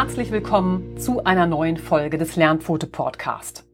herzlich 0.00 0.30
willkommen 0.30 0.96
zu 0.96 1.24
einer 1.24 1.44
neuen 1.44 1.76
Folge 1.76 2.16
des 2.16 2.34
Lernpfote 2.34 2.86
Podcast. 2.86 3.66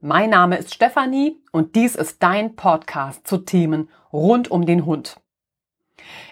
Mein 0.00 0.30
Name 0.30 0.56
ist 0.56 0.72
Stefanie 0.72 1.42
und 1.50 1.74
dies 1.74 1.96
ist 1.96 2.22
dein 2.22 2.54
Podcast 2.54 3.26
zu 3.26 3.38
Themen 3.38 3.90
rund 4.12 4.48
um 4.48 4.64
den 4.64 4.86
Hund. 4.86 5.20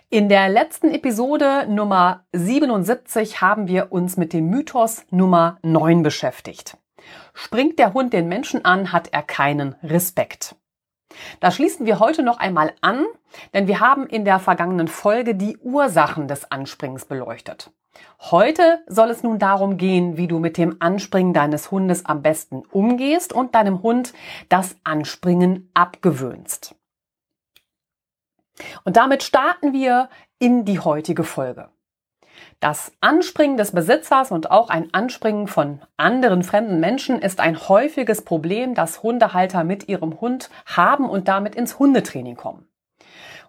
In 0.08 0.28
der 0.28 0.48
letzten 0.48 0.92
Episode 0.92 1.66
Nummer 1.68 2.26
77 2.32 3.40
haben 3.40 3.66
wir 3.66 3.90
uns 3.90 4.16
mit 4.16 4.32
dem 4.32 4.46
Mythos 4.50 5.04
Nummer 5.10 5.58
9 5.62 6.04
beschäftigt. 6.04 6.76
Springt 7.34 7.80
der 7.80 7.92
Hund 7.92 8.12
den 8.12 8.28
Menschen 8.28 8.64
an, 8.64 8.92
hat 8.92 9.08
er 9.12 9.24
keinen 9.24 9.74
Respekt. 9.82 10.54
Da 11.40 11.50
schließen 11.50 11.86
wir 11.86 11.98
heute 11.98 12.22
noch 12.22 12.38
einmal 12.38 12.72
an, 12.82 13.04
denn 13.52 13.66
wir 13.66 13.80
haben 13.80 14.06
in 14.06 14.24
der 14.24 14.38
vergangenen 14.38 14.86
Folge 14.86 15.34
die 15.34 15.58
Ursachen 15.58 16.28
des 16.28 16.52
Anspringens 16.52 17.04
beleuchtet. 17.04 17.72
Heute 18.20 18.82
soll 18.86 19.10
es 19.10 19.22
nun 19.22 19.38
darum 19.38 19.76
gehen, 19.76 20.16
wie 20.16 20.28
du 20.28 20.38
mit 20.38 20.56
dem 20.56 20.76
Anspringen 20.80 21.32
deines 21.32 21.70
Hundes 21.70 22.04
am 22.04 22.22
besten 22.22 22.62
umgehst 22.70 23.32
und 23.32 23.54
deinem 23.54 23.82
Hund 23.82 24.12
das 24.48 24.76
Anspringen 24.84 25.70
abgewöhnst. 25.74 26.74
Und 28.84 28.96
damit 28.96 29.22
starten 29.22 29.72
wir 29.72 30.08
in 30.38 30.64
die 30.64 30.80
heutige 30.80 31.24
Folge. 31.24 31.70
Das 32.60 32.92
Anspringen 33.00 33.56
des 33.56 33.72
Besitzers 33.72 34.30
und 34.30 34.50
auch 34.50 34.68
ein 34.68 34.92
Anspringen 34.92 35.46
von 35.46 35.80
anderen 35.96 36.42
fremden 36.42 36.78
Menschen 36.78 37.20
ist 37.20 37.40
ein 37.40 37.68
häufiges 37.68 38.22
Problem, 38.22 38.74
das 38.74 39.02
Hundehalter 39.02 39.64
mit 39.64 39.88
ihrem 39.88 40.20
Hund 40.20 40.50
haben 40.66 41.08
und 41.08 41.28
damit 41.28 41.54
ins 41.54 41.78
Hundetraining 41.78 42.36
kommen. 42.36 42.69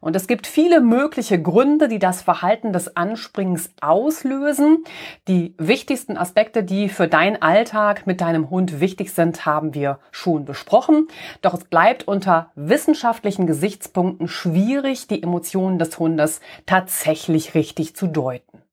Und 0.01 0.15
es 0.15 0.27
gibt 0.27 0.47
viele 0.47 0.81
mögliche 0.81 1.39
Gründe, 1.39 1.87
die 1.87 1.99
das 1.99 2.23
Verhalten 2.23 2.73
des 2.73 2.97
Anspringens 2.97 3.69
auslösen. 3.81 4.83
Die 5.27 5.53
wichtigsten 5.59 6.17
Aspekte, 6.17 6.63
die 6.63 6.89
für 6.89 7.07
deinen 7.07 7.39
Alltag 7.41 8.07
mit 8.07 8.19
deinem 8.19 8.49
Hund 8.49 8.79
wichtig 8.79 9.13
sind, 9.13 9.45
haben 9.45 9.75
wir 9.75 9.99
schon 10.09 10.43
besprochen. 10.43 11.07
Doch 11.43 11.53
es 11.53 11.65
bleibt 11.65 12.07
unter 12.07 12.51
wissenschaftlichen 12.55 13.45
Gesichtspunkten 13.45 14.27
schwierig, 14.27 15.07
die 15.07 15.21
Emotionen 15.21 15.77
des 15.77 15.99
Hundes 15.99 16.41
tatsächlich 16.65 17.53
richtig 17.53 17.95
zu 17.95 18.07
deuten. 18.07 18.63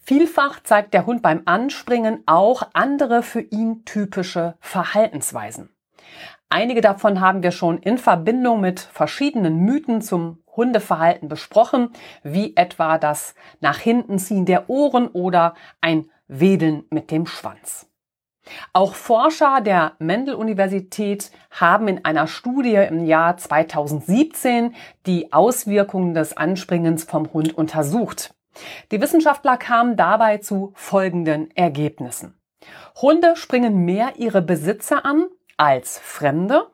Vielfach 0.00 0.60
zeigt 0.64 0.92
der 0.92 1.06
Hund 1.06 1.22
beim 1.22 1.42
Anspringen 1.44 2.24
auch 2.26 2.62
andere 2.72 3.22
für 3.22 3.42
ihn 3.42 3.84
typische 3.84 4.56
Verhaltensweisen. 4.58 5.70
Einige 6.50 6.80
davon 6.80 7.20
haben 7.20 7.42
wir 7.42 7.50
schon 7.50 7.76
in 7.78 7.98
Verbindung 7.98 8.60
mit 8.62 8.80
verschiedenen 8.80 9.58
Mythen 9.64 10.00
zum 10.00 10.38
Hundeverhalten 10.58 11.30
besprochen, 11.30 11.92
wie 12.22 12.54
etwa 12.54 12.98
das 12.98 13.34
nach 13.60 13.78
hinten 13.78 14.18
ziehen 14.18 14.44
der 14.44 14.68
Ohren 14.68 15.08
oder 15.08 15.54
ein 15.80 16.10
Wedeln 16.26 16.84
mit 16.90 17.10
dem 17.10 17.26
Schwanz. 17.26 17.86
Auch 18.72 18.94
Forscher 18.94 19.60
der 19.60 19.92
Mendel-Universität 19.98 21.30
haben 21.50 21.88
in 21.88 22.04
einer 22.04 22.26
Studie 22.26 22.74
im 22.74 23.04
Jahr 23.04 23.36
2017 23.36 24.74
die 25.06 25.32
Auswirkungen 25.32 26.14
des 26.14 26.36
Anspringens 26.36 27.04
vom 27.04 27.32
Hund 27.32 27.56
untersucht. 27.56 28.34
Die 28.90 29.00
Wissenschaftler 29.00 29.56
kamen 29.56 29.96
dabei 29.96 30.38
zu 30.38 30.72
folgenden 30.74 31.50
Ergebnissen. 31.54 32.34
Hunde 33.00 33.36
springen 33.36 33.84
mehr 33.84 34.14
ihre 34.16 34.42
Besitzer 34.42 35.04
an 35.04 35.26
als 35.56 35.98
Fremde. 35.98 36.66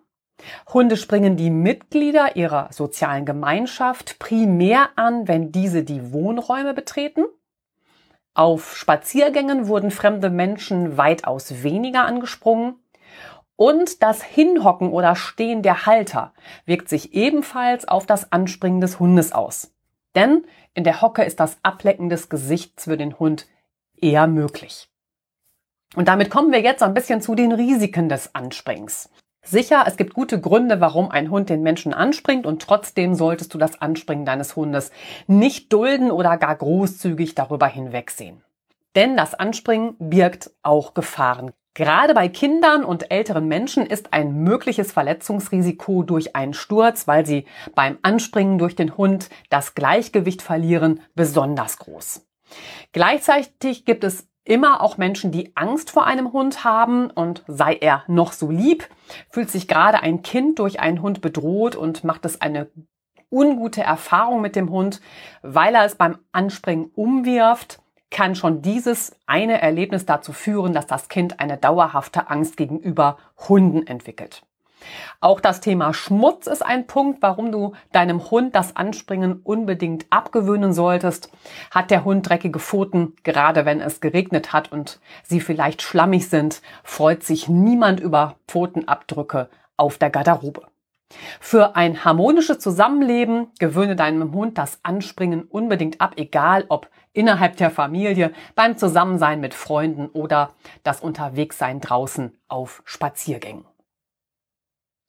Hunde 0.72 0.97
springen 0.97 1.37
die 1.37 1.50
Mitglieder 1.50 2.37
ihrer 2.37 2.69
sozialen 2.72 3.25
Gemeinschaft 3.25 4.19
primär 4.19 4.91
an, 4.97 5.28
wenn 5.28 5.53
diese 5.53 5.82
die 5.82 6.12
Wohnräume 6.12 6.75
betreten. 6.75 7.25
Auf 8.34 8.77
Spaziergängen 8.77 9.69
wurden 9.69 9.91
fremde 9.91 10.28
Menschen 10.28 10.97
weitaus 10.97 11.62
weniger 11.62 12.04
angesprungen. 12.04 12.77
Und 13.56 14.03
das 14.03 14.22
Hinhocken 14.22 14.91
oder 14.91 15.15
Stehen 15.15 15.62
der 15.62 15.87
Halter 15.87 16.33
wirkt 16.66 16.88
sich 16.88 17.15
ebenfalls 17.15 17.87
auf 17.87 18.04
das 18.06 18.33
Anspringen 18.33 18.81
des 18.81 18.99
Hundes 18.99 19.33
aus. 19.33 19.72
Denn 20.16 20.44
in 20.75 20.83
der 20.83 21.00
Hocke 21.00 21.22
ist 21.22 21.38
das 21.38 21.59
Ablecken 21.62 22.09
des 22.09 22.28
Gesichts 22.28 22.84
für 22.84 22.97
den 22.97 23.19
Hund 23.21 23.47
eher 24.00 24.27
möglich. 24.27 24.88
Und 25.94 26.09
damit 26.09 26.31
kommen 26.31 26.50
wir 26.50 26.60
jetzt 26.60 26.83
ein 26.83 26.94
bisschen 26.94 27.21
zu 27.21 27.37
den 27.37 27.53
Risiken 27.53 28.09
des 28.09 28.34
Anspringens. 28.34 29.09
Sicher, 29.44 29.84
es 29.87 29.97
gibt 29.97 30.15
gute 30.15 30.41
Gründe, 30.41 30.81
warum 30.81 31.10
ein 31.10 31.31
Hund 31.31 31.50
den 31.50 31.62
Menschen 31.62 31.93
anspringt 31.93 32.47
und 32.47 32.62
trotzdem 32.62 33.15
solltest 33.15 33.53
du 33.53 33.59
das 33.59 33.81
Anspringen 33.81 34.25
deines 34.25 34.56
Hundes 34.56 34.91
nicht 35.27 35.71
dulden 35.72 36.10
oder 36.10 36.38
gar 36.38 36.56
großzügig 36.56 37.34
darüber 37.34 37.66
hinwegsehen. 37.66 38.43
Denn 38.94 39.16
das 39.16 39.34
Anspringen 39.34 39.97
birgt 39.99 40.50
auch 40.62 40.94
Gefahren. 40.94 41.53
Gerade 41.75 42.15
bei 42.15 42.28
Kindern 42.28 42.84
und 42.84 43.10
älteren 43.10 43.47
Menschen 43.49 43.84
ist 43.84 44.12
ein 44.12 44.44
mögliches 44.44 44.93
Verletzungsrisiko 44.93 46.04
durch 46.04 46.37
einen 46.37 46.54
Sturz, 46.54 47.09
weil 47.09 47.27
sie 47.27 47.47
beim 47.75 47.99
Anspringen 48.03 48.59
durch 48.59 48.77
den 48.77 48.97
Hund 48.97 49.28
das 49.50 49.75
Gleichgewicht 49.75 50.41
verlieren, 50.41 51.00
besonders 51.16 51.78
groß. 51.78 52.25
Gleichzeitig 52.93 53.84
gibt 53.84 54.04
es 54.04 54.28
immer 54.44 54.82
auch 54.82 54.99
Menschen, 54.99 55.32
die 55.32 55.56
Angst 55.56 55.91
vor 55.91 56.06
einem 56.06 56.32
Hund 56.32 56.65
haben 56.65 57.10
und 57.10 57.44
sei 57.47 57.75
er 57.75 58.05
noch 58.06 58.32
so 58.32 58.50
lieb, 58.50 58.88
fühlt 59.31 59.50
sich 59.50 59.69
gerade 59.69 60.00
ein 60.00 60.22
Kind 60.22 60.59
durch 60.59 60.81
einen 60.81 61.03
Hund 61.03 61.21
bedroht 61.21 61.77
und 61.77 62.05
macht 62.05 62.25
es 62.25 62.41
eine 62.41 62.69
ungute 63.31 63.83
Erfahrung 63.83 64.41
mit 64.41 64.54
dem 64.54 64.71
Hund, 64.71 65.00
weil 65.43 65.75
er 65.75 65.84
es 65.84 65.97
beim 65.97 66.19
Anspringen 66.33 66.91
umwirft, 66.94 67.81
kann 68.10 68.37
schon 68.37 68.62
dieses 68.62 69.16
eine 69.27 69.60
Erlebnis 69.60 70.06
dazu 70.06 70.33
führen, 70.33 70.72
dass 70.72 70.87
das 70.87 71.09
Kind 71.09 71.41
eine 71.41 71.56
dauerhafte 71.56 72.31
Angst 72.31 72.56
gegenüber 72.56 73.19
Hunden 73.49 73.87
entwickelt. 73.87 74.44
Auch 75.21 75.41
das 75.41 75.61
Thema 75.61 75.95
Schmutz 75.95 76.47
ist 76.47 76.65
ein 76.65 76.87
Punkt, 76.87 77.22
warum 77.22 77.53
du 77.53 77.72
deinem 77.93 78.31
Hund 78.31 78.55
das 78.55 78.77
Anspringen 78.77 79.41
unbedingt 79.43 80.06
abgewöhnen 80.11 80.72
solltest. 80.72 81.31
Hat 81.71 81.91
der 81.91 82.05
Hund 82.05 82.28
dreckige 82.28 82.59
Pfoten, 82.59 83.15
gerade 83.22 83.65
wenn 83.65 83.81
es 83.81 84.00
geregnet 84.00 84.53
hat 84.53 84.72
und 84.72 85.00
sie 85.22 85.41
vielleicht 85.41 85.83
schlammig 85.83 86.28
sind, 86.28 86.62
freut 86.83 87.22
sich 87.22 87.49
niemand 87.49 88.00
über 88.00 88.37
Pfotenabdrücke 88.47 89.49
auf 89.77 89.99
der 89.99 90.11
Garderobe. 90.11 90.62
Für 91.41 91.77
ein 91.77 92.05
harmonisches 92.05 92.59
Zusammenleben 92.59 93.49
gewöhne 93.59 93.97
deinem 93.97 94.33
Hund 94.33 94.59
das 94.59 94.81
Anspringen 94.83 95.43
unbedingt 95.43 96.01
ab, 96.01 96.15
egal 96.16 96.65
ob 96.69 96.89
innerhalb 97.12 97.56
der 97.56 97.71
Familie, 97.71 98.33
beim 98.55 98.77
Zusammensein 98.77 99.41
mit 99.41 99.55
Freunden 99.55 100.09
oder 100.09 100.51
das 100.83 101.01
Unterwegssein 101.01 101.81
draußen 101.81 102.37
auf 102.49 102.83
Spaziergängen. 102.84 103.65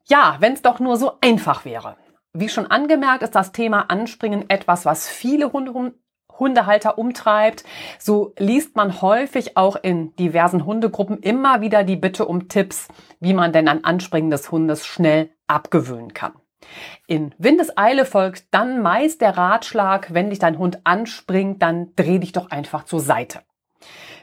Ja, 0.07 0.37
wenn 0.39 0.53
es 0.53 0.61
doch 0.61 0.79
nur 0.79 0.97
so 0.97 1.13
einfach 1.21 1.65
wäre. 1.65 1.97
Wie 2.31 2.49
schon 2.49 2.67
angemerkt, 2.67 3.23
ist 3.23 3.33
das 3.33 3.51
Thema 3.51 3.89
Anspringen 3.89 4.49
etwas, 4.49 4.85
was 4.85 5.09
viele 5.09 5.51
Hunde, 5.51 5.93
Hundehalter 6.37 6.97
umtreibt. 6.97 7.63
So 7.97 8.33
liest 8.37 8.75
man 8.75 9.01
häufig 9.01 9.57
auch 9.57 9.77
in 9.77 10.15
diversen 10.17 10.65
Hundegruppen 10.65 11.19
immer 11.19 11.61
wieder 11.61 11.83
die 11.83 11.95
Bitte 11.95 12.25
um 12.25 12.49
Tipps, 12.49 12.87
wie 13.19 13.33
man 13.33 13.51
denn 13.51 13.67
ein 13.67 13.83
Anspringen 13.83 14.29
des 14.29 14.51
Hundes 14.51 14.85
schnell 14.85 15.31
abgewöhnen 15.47 16.13
kann. 16.13 16.33
In 17.07 17.33
Windeseile 17.37 18.05
folgt 18.05 18.45
dann 18.51 18.81
meist 18.81 19.21
der 19.21 19.37
Ratschlag, 19.37 20.13
wenn 20.13 20.29
dich 20.29 20.39
dein 20.39 20.57
Hund 20.57 20.81
anspringt, 20.83 21.61
dann 21.61 21.93
dreh 21.95 22.19
dich 22.19 22.31
doch 22.31 22.51
einfach 22.51 22.85
zur 22.85 22.99
Seite. 22.99 23.41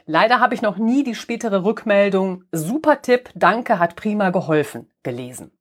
Leider 0.05 0.39
habe 0.39 0.53
ich 0.53 0.61
noch 0.61 0.77
nie 0.77 1.03
die 1.03 1.15
spätere 1.15 1.63
Rückmeldung 1.63 2.43
Super 2.51 3.01
Tipp, 3.01 3.29
danke, 3.35 3.79
hat 3.79 3.95
prima 3.95 4.29
geholfen 4.31 4.89
gelesen. 5.03 5.51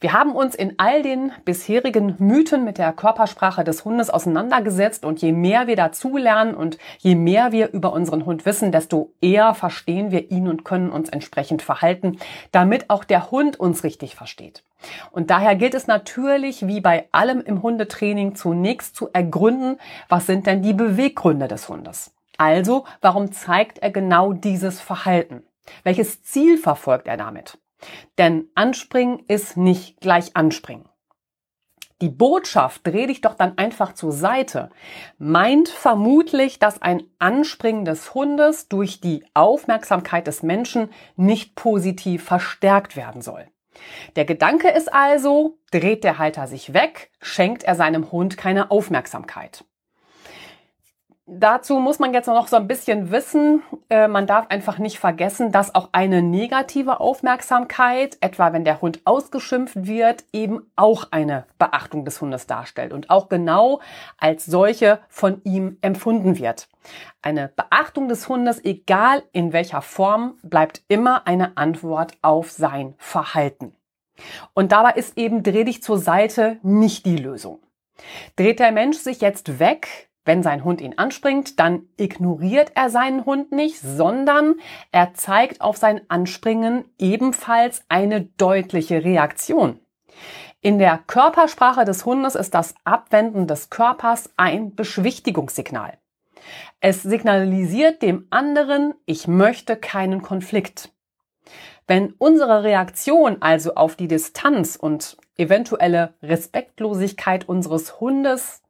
Wir 0.00 0.12
haben 0.12 0.32
uns 0.32 0.54
in 0.54 0.74
all 0.78 1.02
den 1.02 1.32
bisherigen 1.44 2.16
Mythen 2.18 2.64
mit 2.64 2.78
der 2.78 2.92
Körpersprache 2.92 3.64
des 3.64 3.84
Hundes 3.84 4.10
auseinandergesetzt 4.10 5.04
und 5.04 5.22
je 5.22 5.32
mehr 5.32 5.66
wir 5.66 5.76
dazulernen 5.76 6.54
und 6.54 6.78
je 6.98 7.14
mehr 7.14 7.52
wir 7.52 7.72
über 7.72 7.92
unseren 7.92 8.26
Hund 8.26 8.44
wissen, 8.44 8.72
desto 8.72 9.12
eher 9.20 9.54
verstehen 9.54 10.10
wir 10.10 10.30
ihn 10.30 10.48
und 10.48 10.64
können 10.64 10.90
uns 10.90 11.08
entsprechend 11.08 11.62
verhalten, 11.62 12.18
damit 12.52 12.90
auch 12.90 13.04
der 13.04 13.30
Hund 13.30 13.58
uns 13.58 13.84
richtig 13.84 14.14
versteht. 14.14 14.64
Und 15.10 15.30
daher 15.30 15.56
gilt 15.56 15.74
es 15.74 15.86
natürlich, 15.86 16.66
wie 16.66 16.80
bei 16.80 17.08
allem 17.12 17.40
im 17.40 17.62
Hundetraining, 17.62 18.34
zunächst 18.34 18.94
zu 18.94 19.08
ergründen, 19.12 19.78
was 20.08 20.26
sind 20.26 20.46
denn 20.46 20.62
die 20.62 20.74
Beweggründe 20.74 21.48
des 21.48 21.68
Hundes? 21.68 22.12
Also, 22.38 22.84
warum 23.00 23.32
zeigt 23.32 23.78
er 23.78 23.90
genau 23.90 24.32
dieses 24.34 24.80
Verhalten? 24.80 25.42
Welches 25.82 26.22
Ziel 26.22 26.58
verfolgt 26.58 27.08
er 27.08 27.16
damit? 27.16 27.58
Denn 28.18 28.48
anspringen 28.54 29.20
ist 29.28 29.56
nicht 29.56 30.00
gleich 30.00 30.36
anspringen. 30.36 30.88
Die 32.02 32.10
Botschaft, 32.10 32.86
dreh 32.86 33.06
dich 33.06 33.22
doch 33.22 33.34
dann 33.34 33.56
einfach 33.56 33.94
zur 33.94 34.12
Seite, 34.12 34.68
meint 35.16 35.70
vermutlich, 35.70 36.58
dass 36.58 36.82
ein 36.82 37.04
Anspringen 37.18 37.86
des 37.86 38.12
Hundes 38.12 38.68
durch 38.68 39.00
die 39.00 39.24
Aufmerksamkeit 39.32 40.26
des 40.26 40.42
Menschen 40.42 40.90
nicht 41.16 41.54
positiv 41.54 42.22
verstärkt 42.22 42.96
werden 42.96 43.22
soll. 43.22 43.48
Der 44.14 44.26
Gedanke 44.26 44.68
ist 44.68 44.92
also, 44.92 45.58
dreht 45.70 46.04
der 46.04 46.18
Halter 46.18 46.46
sich 46.46 46.74
weg, 46.74 47.10
schenkt 47.20 47.64
er 47.64 47.74
seinem 47.74 48.12
Hund 48.12 48.36
keine 48.36 48.70
Aufmerksamkeit. 48.70 49.64
Dazu 51.28 51.80
muss 51.80 51.98
man 51.98 52.14
jetzt 52.14 52.28
noch 52.28 52.46
so 52.46 52.54
ein 52.54 52.68
bisschen 52.68 53.10
wissen, 53.10 53.60
äh, 53.90 54.06
man 54.06 54.28
darf 54.28 54.46
einfach 54.48 54.78
nicht 54.78 55.00
vergessen, 55.00 55.50
dass 55.50 55.74
auch 55.74 55.88
eine 55.90 56.22
negative 56.22 57.00
Aufmerksamkeit, 57.00 58.16
etwa 58.20 58.52
wenn 58.52 58.62
der 58.62 58.80
Hund 58.80 59.00
ausgeschimpft 59.04 59.74
wird, 59.74 60.24
eben 60.32 60.70
auch 60.76 61.08
eine 61.10 61.44
Beachtung 61.58 62.04
des 62.04 62.20
Hundes 62.20 62.46
darstellt 62.46 62.92
und 62.92 63.10
auch 63.10 63.28
genau 63.28 63.80
als 64.18 64.46
solche 64.46 65.00
von 65.08 65.40
ihm 65.42 65.78
empfunden 65.80 66.38
wird. 66.38 66.68
Eine 67.22 67.48
Beachtung 67.48 68.06
des 68.06 68.28
Hundes, 68.28 68.64
egal 68.64 69.24
in 69.32 69.52
welcher 69.52 69.82
Form, 69.82 70.38
bleibt 70.44 70.82
immer 70.86 71.26
eine 71.26 71.56
Antwort 71.56 72.12
auf 72.22 72.52
sein 72.52 72.94
Verhalten. 72.98 73.74
Und 74.54 74.70
dabei 74.70 74.92
ist 74.92 75.18
eben 75.18 75.42
dreh 75.42 75.64
dich 75.64 75.82
zur 75.82 75.98
Seite 75.98 76.58
nicht 76.62 77.04
die 77.04 77.16
Lösung. 77.16 77.58
Dreht 78.36 78.60
der 78.60 78.70
Mensch 78.70 78.98
sich 78.98 79.20
jetzt 79.20 79.58
weg, 79.58 80.05
wenn 80.26 80.42
sein 80.42 80.64
Hund 80.64 80.80
ihn 80.80 80.98
anspringt, 80.98 81.58
dann 81.58 81.88
ignoriert 81.96 82.72
er 82.74 82.90
seinen 82.90 83.24
Hund 83.24 83.52
nicht, 83.52 83.78
sondern 83.80 84.56
er 84.92 85.14
zeigt 85.14 85.60
auf 85.60 85.76
sein 85.76 86.02
Anspringen 86.08 86.84
ebenfalls 86.98 87.84
eine 87.88 88.22
deutliche 88.22 89.04
Reaktion. 89.04 89.80
In 90.60 90.78
der 90.78 90.98
Körpersprache 91.06 91.84
des 91.84 92.04
Hundes 92.04 92.34
ist 92.34 92.54
das 92.54 92.74
Abwenden 92.84 93.46
des 93.46 93.70
Körpers 93.70 94.30
ein 94.36 94.74
Beschwichtigungssignal. 94.74 95.96
Es 96.80 97.02
signalisiert 97.02 98.02
dem 98.02 98.26
anderen, 98.30 98.94
ich 99.06 99.28
möchte 99.28 99.76
keinen 99.76 100.22
Konflikt. 100.22 100.92
Wenn 101.86 102.14
unsere 102.18 102.64
Reaktion 102.64 103.36
also 103.40 103.76
auf 103.76 103.94
die 103.94 104.08
Distanz 104.08 104.74
und 104.74 105.16
eventuelle 105.36 106.14
Respektlosigkeit 106.22 107.48
unseres 107.48 108.00
Hundes 108.00 108.62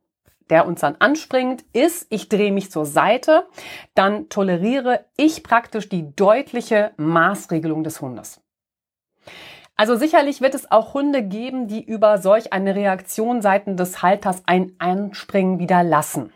der 0.50 0.66
uns 0.66 0.80
dann 0.80 0.96
anspringt, 0.98 1.64
ist, 1.72 2.06
ich 2.10 2.28
drehe 2.28 2.52
mich 2.52 2.70
zur 2.70 2.86
Seite, 2.86 3.46
dann 3.94 4.28
toleriere 4.28 5.04
ich 5.16 5.42
praktisch 5.42 5.88
die 5.88 6.14
deutliche 6.14 6.92
Maßregelung 6.96 7.84
des 7.84 8.00
Hundes. 8.00 8.40
Also 9.76 9.96
sicherlich 9.96 10.40
wird 10.40 10.54
es 10.54 10.70
auch 10.70 10.94
Hunde 10.94 11.22
geben, 11.22 11.68
die 11.68 11.84
über 11.84 12.18
solch 12.18 12.52
eine 12.52 12.74
Reaktion 12.74 13.42
seitens 13.42 13.76
des 13.76 14.02
Halters 14.02 14.42
ein 14.46 14.72
Anspringen 14.78 15.58
wieder 15.58 15.82
lassen. 15.82 16.32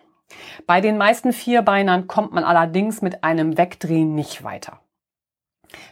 Bei 0.66 0.80
den 0.80 0.98
meisten 0.98 1.32
Vierbeinern 1.32 2.06
kommt 2.06 2.32
man 2.32 2.44
allerdings 2.44 3.00
mit 3.00 3.24
einem 3.24 3.56
Wegdrehen 3.56 4.14
nicht 4.14 4.44
weiter. 4.44 4.80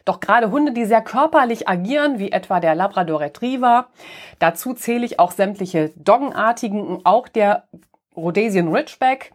Doch 0.05 0.21
gerade 0.21 0.51
Hunde, 0.51 0.73
die 0.73 0.85
sehr 0.85 1.03
körperlich 1.03 1.69
agieren, 1.69 2.19
wie 2.19 2.33
etwa 2.33 2.61
der 2.61 2.75
Labrador 2.75 3.21
Retriever, 3.21 3.89
dazu 4.39 4.75
zähle 4.75 5.07
ich 5.07 5.19
auch 5.19 5.31
sämtliche 5.31 5.91
Doggenartigen 5.97 7.01
auch 7.05 7.29
der 7.29 7.69
Rhodesian 8.19 8.69
Ridgeback, 8.69 9.33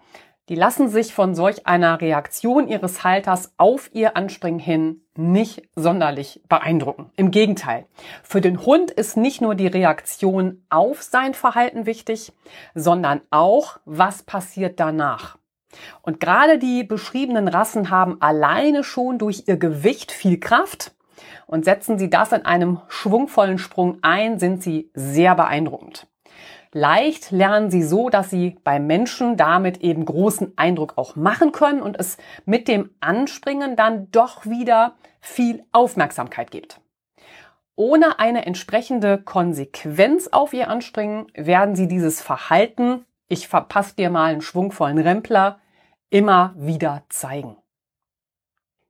die 0.50 0.56
lassen 0.56 0.90
sich 0.90 1.14
von 1.14 1.36
solch 1.36 1.66
einer 1.66 2.02
Reaktion 2.02 2.68
ihres 2.68 3.04
Halters 3.06 3.54
auf 3.58 3.90
ihr 3.94 4.18
Anspringen 4.18 4.60
hin 4.60 5.02
nicht 5.16 5.64
sonderlich 5.76 6.42
beeindrucken. 6.50 7.12
Im 7.16 7.32
Gegenteil. 7.32 7.86
Für 8.24 8.42
den 8.42 8.66
Hund 8.66 8.92
ist 8.92 9.16
nicht 9.16 9.42
nur 9.42 9.56
die 9.56 9.68
Reaktion 9.68 10.66
auf 10.70 11.02
sein 11.02 11.34
Verhalten 11.34 11.86
wichtig, 11.86 12.34
sondern 12.76 13.22
auch, 13.30 13.80
was 13.86 14.24
passiert 14.24 14.80
danach. 14.80 15.38
Und 16.02 16.20
gerade 16.20 16.60
die 16.60 16.84
beschriebenen 16.84 17.48
Rassen 17.48 17.90
haben 17.90 18.22
alleine 18.22 18.84
schon 18.84 19.18
durch 19.18 19.44
ihr 19.48 19.58
Gewicht 19.58 20.12
viel 20.12 20.40
Kraft 20.40 20.94
und 21.48 21.64
setzen 21.64 21.98
sie 21.98 22.10
das 22.10 22.32
in 22.32 22.46
einem 22.46 22.82
schwungvollen 22.90 23.58
Sprung 23.58 24.00
ein, 24.02 24.40
sind 24.40 24.62
sie 24.62 24.92
sehr 24.94 25.36
beeindruckend. 25.36 26.08
Leicht 26.76 27.30
lernen 27.30 27.70
sie 27.70 27.84
so, 27.84 28.10
dass 28.10 28.32
sie 28.32 28.58
beim 28.64 28.88
Menschen 28.88 29.38
damit 29.38 29.82
eben 29.82 30.06
großen 30.06 30.54
Eindruck 30.56 30.98
auch 30.98 31.16
machen 31.16 31.52
können 31.52 31.84
und 31.84 32.00
es 32.00 32.18
mit 32.46 32.68
dem 32.68 32.90
Anspringen 33.00 33.76
dann 33.76 34.10
doch 34.10 34.48
wieder 34.48 34.96
viel 35.22 35.64
Aufmerksamkeit 35.72 36.50
gibt. 36.50 36.82
Ohne 37.76 38.20
eine 38.20 38.48
entsprechende 38.48 39.20
Konsequenz 39.20 40.30
auf 40.32 40.54
ihr 40.54 40.68
Anspringen 40.68 41.28
werden 41.36 41.76
sie 41.76 41.88
dieses 41.88 42.22
Verhalten, 42.22 43.06
ich 43.28 43.48
verpasse 43.48 43.96
dir 43.96 44.10
mal 44.10 44.32
einen 44.32 44.42
schwungvollen 44.42 44.98
Rempler, 44.98 45.60
immer 46.10 46.54
wieder 46.58 47.04
zeigen. 47.10 47.56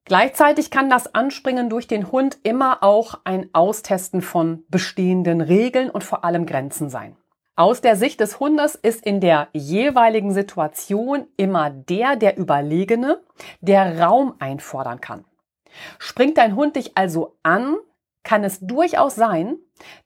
Gleichzeitig 0.05 0.69
kann 0.71 0.89
das 0.89 1.13
Anspringen 1.15 1.69
durch 1.69 1.87
den 1.87 2.11
Hund 2.11 2.37
immer 2.43 2.83
auch 2.83 3.19
ein 3.23 3.49
Austesten 3.53 4.21
von 4.21 4.63
bestehenden 4.69 5.39
Regeln 5.39 5.89
und 5.89 6.03
vor 6.03 6.25
allem 6.25 6.45
Grenzen 6.45 6.89
sein. 6.89 7.15
Aus 7.55 7.81
der 7.81 7.95
Sicht 7.95 8.19
des 8.19 8.39
Hundes 8.39 8.73
ist 8.73 9.05
in 9.05 9.19
der 9.19 9.47
jeweiligen 9.53 10.33
Situation 10.33 11.27
immer 11.37 11.69
der 11.69 12.15
der 12.15 12.39
Überlegene, 12.39 13.21
der 13.61 14.01
Raum 14.01 14.33
einfordern 14.39 15.01
kann. 15.01 15.23
Springt 15.99 16.39
dein 16.39 16.55
Hund 16.55 16.75
dich 16.75 16.97
also 16.97 17.37
an, 17.43 17.75
kann 18.23 18.43
es 18.43 18.59
durchaus 18.59 19.13
sein, 19.13 19.57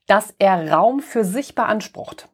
dass 0.06 0.34
er 0.38 0.70
Raum 0.70 1.00
für 1.00 1.24
sich 1.24 1.54
beansprucht. 1.54 2.28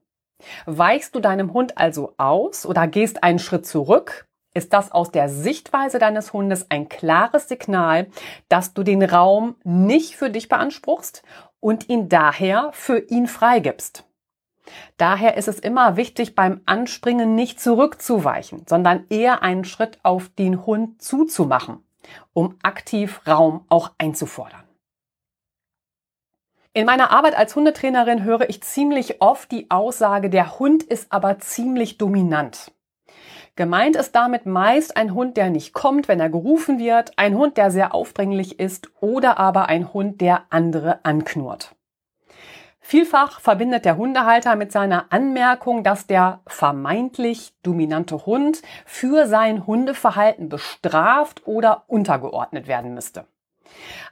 Weichst 0.66 1.14
du 1.14 1.20
deinem 1.20 1.52
Hund 1.52 1.78
also 1.78 2.14
aus 2.16 2.66
oder 2.66 2.88
gehst 2.88 3.22
einen 3.22 3.38
Schritt 3.38 3.66
zurück, 3.66 4.26
ist 4.52 4.72
das 4.72 4.90
aus 4.90 5.12
der 5.12 5.28
Sichtweise 5.28 6.00
deines 6.00 6.32
Hundes 6.32 6.70
ein 6.72 6.88
klares 6.88 7.48
Signal, 7.48 8.08
dass 8.48 8.74
du 8.74 8.82
den 8.82 9.02
Raum 9.04 9.54
nicht 9.62 10.16
für 10.16 10.30
dich 10.30 10.48
beanspruchst 10.48 11.22
und 11.60 11.88
ihn 11.88 12.08
daher 12.08 12.70
für 12.72 12.98
ihn 12.98 13.28
freigibst. 13.28 14.04
Daher 14.96 15.36
ist 15.36 15.48
es 15.48 15.58
immer 15.58 15.96
wichtig, 15.96 16.34
beim 16.34 16.60
Anspringen 16.66 17.34
nicht 17.34 17.60
zurückzuweichen, 17.60 18.64
sondern 18.66 19.04
eher 19.10 19.42
einen 19.42 19.64
Schritt 19.64 19.98
auf 20.02 20.28
den 20.28 20.66
Hund 20.66 21.02
zuzumachen, 21.02 21.84
um 22.32 22.56
aktiv 22.62 23.20
Raum 23.26 23.64
auch 23.68 23.92
einzufordern. 23.98 24.62
In 26.76 26.86
meiner 26.86 27.12
Arbeit 27.12 27.36
als 27.36 27.54
Hundetrainerin 27.54 28.24
höre 28.24 28.48
ich 28.48 28.62
ziemlich 28.62 29.20
oft 29.20 29.52
die 29.52 29.70
Aussage, 29.70 30.28
der 30.28 30.58
Hund 30.58 30.82
ist 30.82 31.12
aber 31.12 31.38
ziemlich 31.38 31.98
dominant. 31.98 32.72
Gemeint 33.54 33.94
ist 33.94 34.16
damit 34.16 34.46
meist 34.46 34.96
ein 34.96 35.14
Hund, 35.14 35.36
der 35.36 35.50
nicht 35.50 35.72
kommt, 35.72 36.08
wenn 36.08 36.18
er 36.18 36.30
gerufen 36.30 36.80
wird, 36.80 37.16
ein 37.16 37.36
Hund, 37.36 37.56
der 37.56 37.70
sehr 37.70 37.94
aufdringlich 37.94 38.58
ist 38.58 38.90
oder 39.00 39.38
aber 39.38 39.68
ein 39.68 39.92
Hund, 39.92 40.20
der 40.20 40.46
andere 40.50 41.04
anknurrt. 41.04 41.76
Vielfach 42.86 43.40
verbindet 43.40 43.86
der 43.86 43.96
Hundehalter 43.96 44.56
mit 44.56 44.70
seiner 44.70 45.06
Anmerkung, 45.10 45.84
dass 45.84 46.06
der 46.06 46.42
vermeintlich 46.46 47.54
dominante 47.62 48.26
Hund 48.26 48.60
für 48.84 49.26
sein 49.26 49.66
Hundeverhalten 49.66 50.50
bestraft 50.50 51.46
oder 51.46 51.84
untergeordnet 51.86 52.66
werden 52.66 52.92
müsste. 52.92 53.26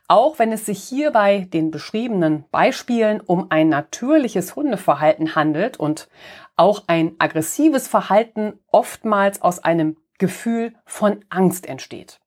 Auch 0.08 0.38
wenn 0.38 0.52
es 0.52 0.64
sich 0.64 0.82
hier 0.82 1.10
bei 1.10 1.40
den 1.40 1.70
beschriebenen 1.70 2.46
Beispielen 2.50 3.20
um 3.20 3.50
ein 3.50 3.68
natürliches 3.68 4.56
Hundeverhalten 4.56 5.34
handelt 5.34 5.76
und 5.76 6.08
auch 6.56 6.84
ein 6.86 7.14
aggressives 7.18 7.88
Verhalten 7.88 8.58
oftmals 8.68 9.42
aus 9.42 9.58
einem 9.58 9.98
Gefühl 10.16 10.72
von 10.86 11.22
Angst 11.28 11.66
entsteht. 11.66 12.21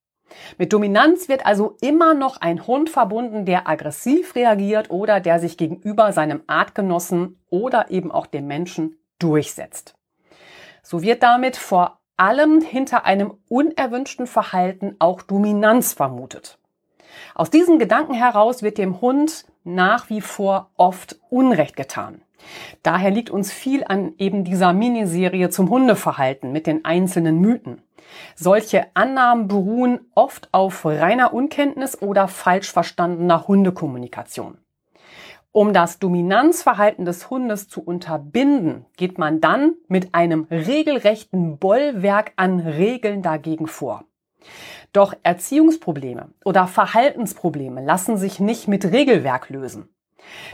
Mit 0.57 0.73
Dominanz 0.73 1.29
wird 1.29 1.45
also 1.45 1.77
immer 1.81 2.13
noch 2.13 2.37
ein 2.41 2.67
Hund 2.67 2.89
verbunden, 2.89 3.45
der 3.45 3.67
aggressiv 3.67 4.35
reagiert 4.35 4.89
oder 4.89 5.19
der 5.19 5.39
sich 5.39 5.57
gegenüber 5.57 6.11
seinem 6.11 6.43
Artgenossen 6.47 7.39
oder 7.49 7.89
eben 7.89 8.11
auch 8.11 8.25
dem 8.27 8.47
Menschen 8.47 8.97
durchsetzt. 9.19 9.95
So 10.83 11.01
wird 11.01 11.23
damit 11.23 11.57
vor 11.57 11.99
allem 12.17 12.61
hinter 12.61 13.05
einem 13.05 13.33
unerwünschten 13.49 14.27
Verhalten 14.27 14.95
auch 14.99 15.21
Dominanz 15.21 15.93
vermutet. 15.93 16.59
Aus 17.33 17.49
diesem 17.49 17.79
Gedanken 17.79 18.13
heraus 18.13 18.61
wird 18.61 18.77
dem 18.77 19.01
Hund 19.01 19.45
nach 19.63 20.09
wie 20.09 20.21
vor 20.21 20.69
oft 20.77 21.17
Unrecht 21.29 21.75
getan. 21.75 22.21
Daher 22.83 23.11
liegt 23.11 23.29
uns 23.29 23.51
viel 23.51 23.83
an 23.83 24.13
eben 24.17 24.43
dieser 24.43 24.73
Miniserie 24.73 25.49
zum 25.49 25.69
Hundeverhalten 25.69 26.51
mit 26.51 26.67
den 26.67 26.85
einzelnen 26.85 27.39
Mythen. 27.39 27.81
Solche 28.35 28.87
Annahmen 28.93 29.47
beruhen 29.47 29.99
oft 30.13 30.49
auf 30.51 30.85
reiner 30.85 31.33
Unkenntnis 31.33 32.01
oder 32.01 32.27
falsch 32.27 32.71
verstandener 32.71 33.47
Hundekommunikation. 33.47 34.57
Um 35.51 35.71
das 35.71 35.99
Dominanzverhalten 35.99 37.05
des 37.05 37.29
Hundes 37.29 37.69
zu 37.69 37.81
unterbinden, 37.81 38.85
geht 38.97 39.17
man 39.17 39.39
dann 39.39 39.75
mit 39.87 40.13
einem 40.13 40.47
regelrechten 40.51 41.59
Bollwerk 41.59 42.33
an 42.35 42.59
Regeln 42.59 43.21
dagegen 43.21 43.67
vor. 43.67 44.03
Doch 44.91 45.13
Erziehungsprobleme 45.23 46.29
oder 46.43 46.67
Verhaltensprobleme 46.67 47.83
lassen 47.83 48.17
sich 48.17 48.41
nicht 48.41 48.67
mit 48.67 48.91
Regelwerk 48.91 49.49
lösen. 49.49 49.94